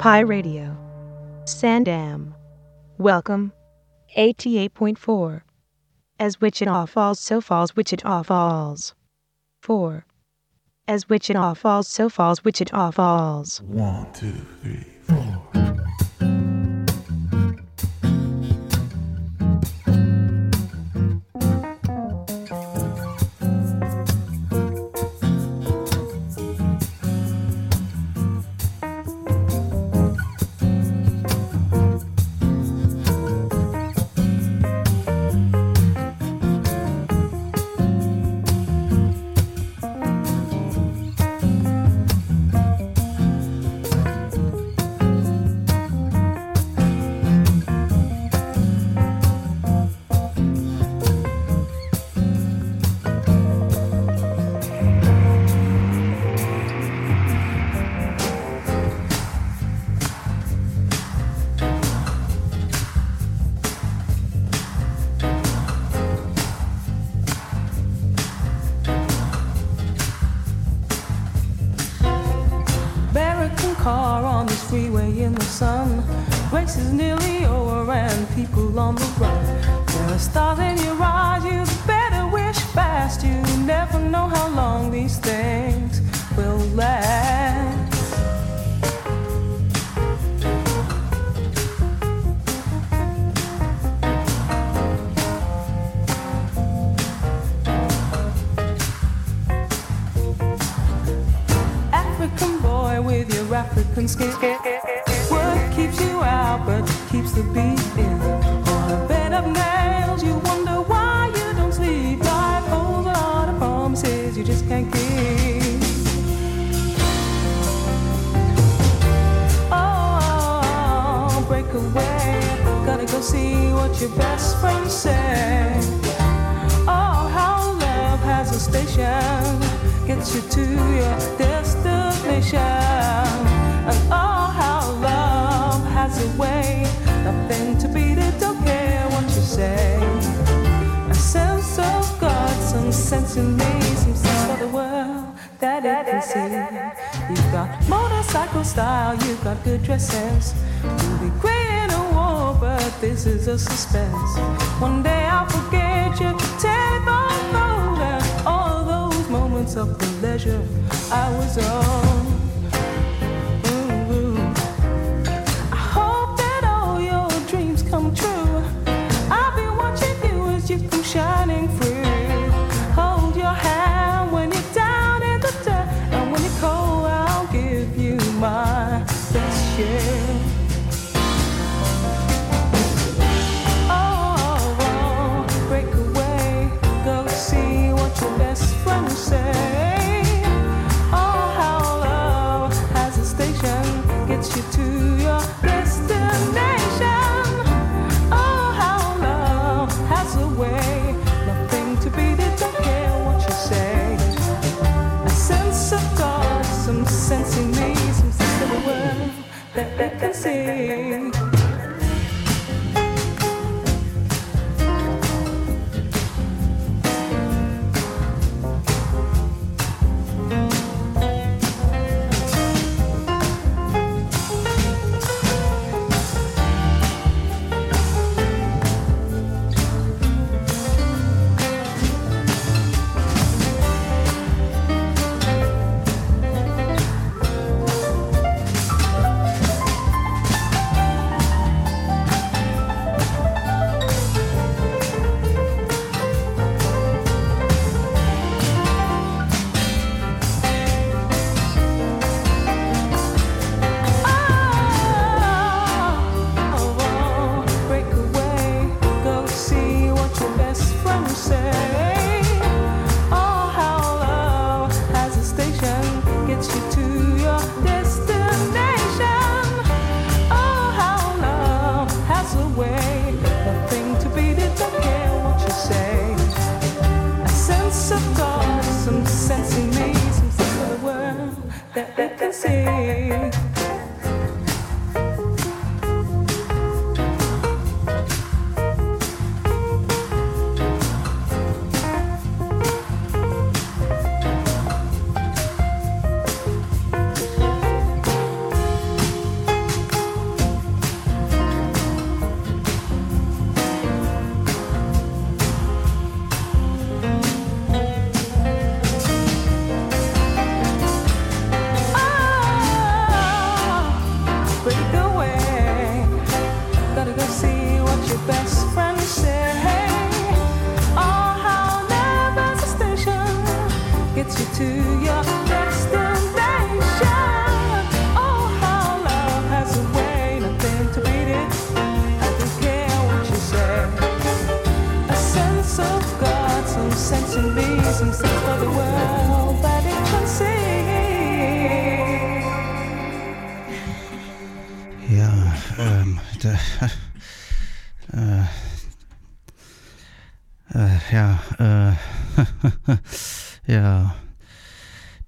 [0.00, 0.74] Pi Radio.
[1.44, 2.32] Sandam.
[2.96, 3.52] Welcome.
[4.16, 5.42] 88.4.
[6.18, 8.94] As Wichita Falls, so falls Wichita Falls.
[9.60, 10.06] 4.
[10.88, 13.60] As Wichita Falls, so falls Wichita Falls.
[13.60, 14.32] One, two,
[14.62, 15.49] three, four.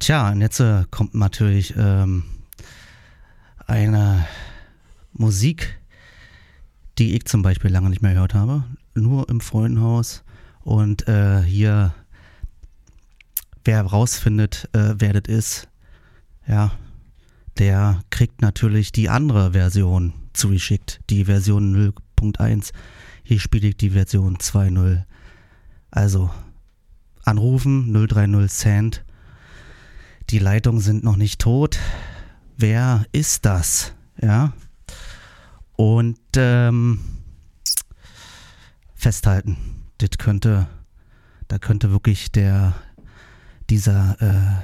[0.02, 2.24] Tja, und jetzt äh, kommt natürlich ähm,
[3.68, 4.26] eine
[5.12, 5.78] Musik,
[6.98, 8.64] die ich zum Beispiel lange nicht mehr gehört habe.
[8.96, 10.24] Nur im Freundenhaus.
[10.62, 11.94] Und äh, hier,
[13.64, 15.68] wer rausfindet, äh, wer das ist,
[16.48, 16.72] ja,
[17.58, 22.72] der kriegt natürlich die andere Version zugeschickt, die Version 0.1.
[23.22, 25.04] Hier spiele ich die Version 2.0.
[25.92, 26.28] Also
[27.22, 29.04] anrufen 030 Cent.
[30.32, 31.78] Die Leitungen sind noch nicht tot.
[32.56, 33.92] Wer ist das?
[34.18, 34.54] Ja.
[35.76, 37.00] Und ähm,
[38.94, 39.58] festhalten.
[39.98, 40.68] Das könnte,
[41.48, 42.72] da könnte wirklich der
[43.68, 44.62] dieser äh,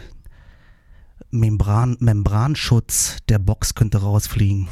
[1.30, 4.68] Membran, Membranschutz der Box könnte rausfliegen.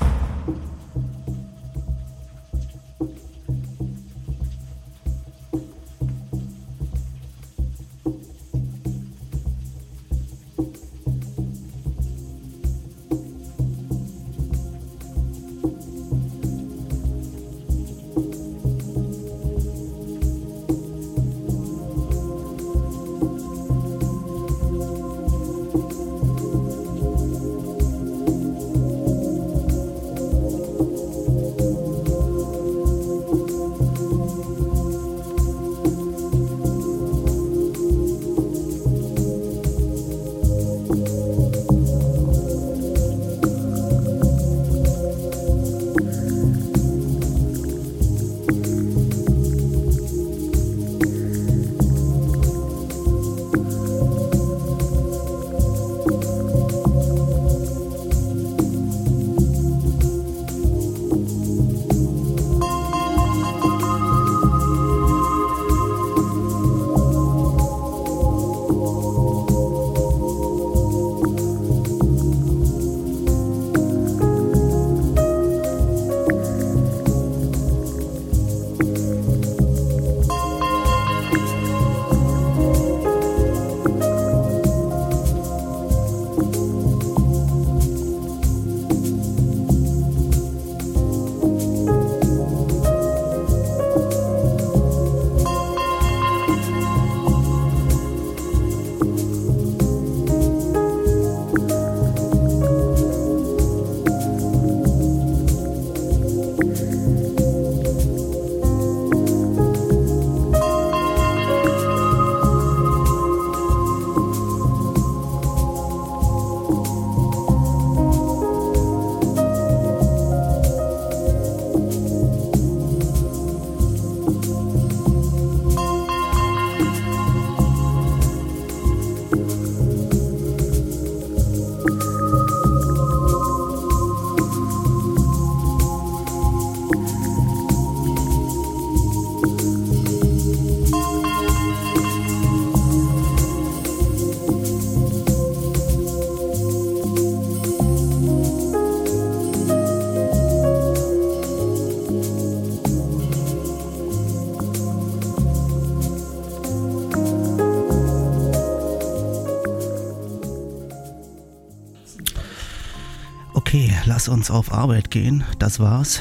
[164.28, 165.44] Uns auf Arbeit gehen.
[165.58, 166.20] Das war's.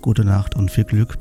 [0.00, 1.18] Gute Nacht und viel Glück.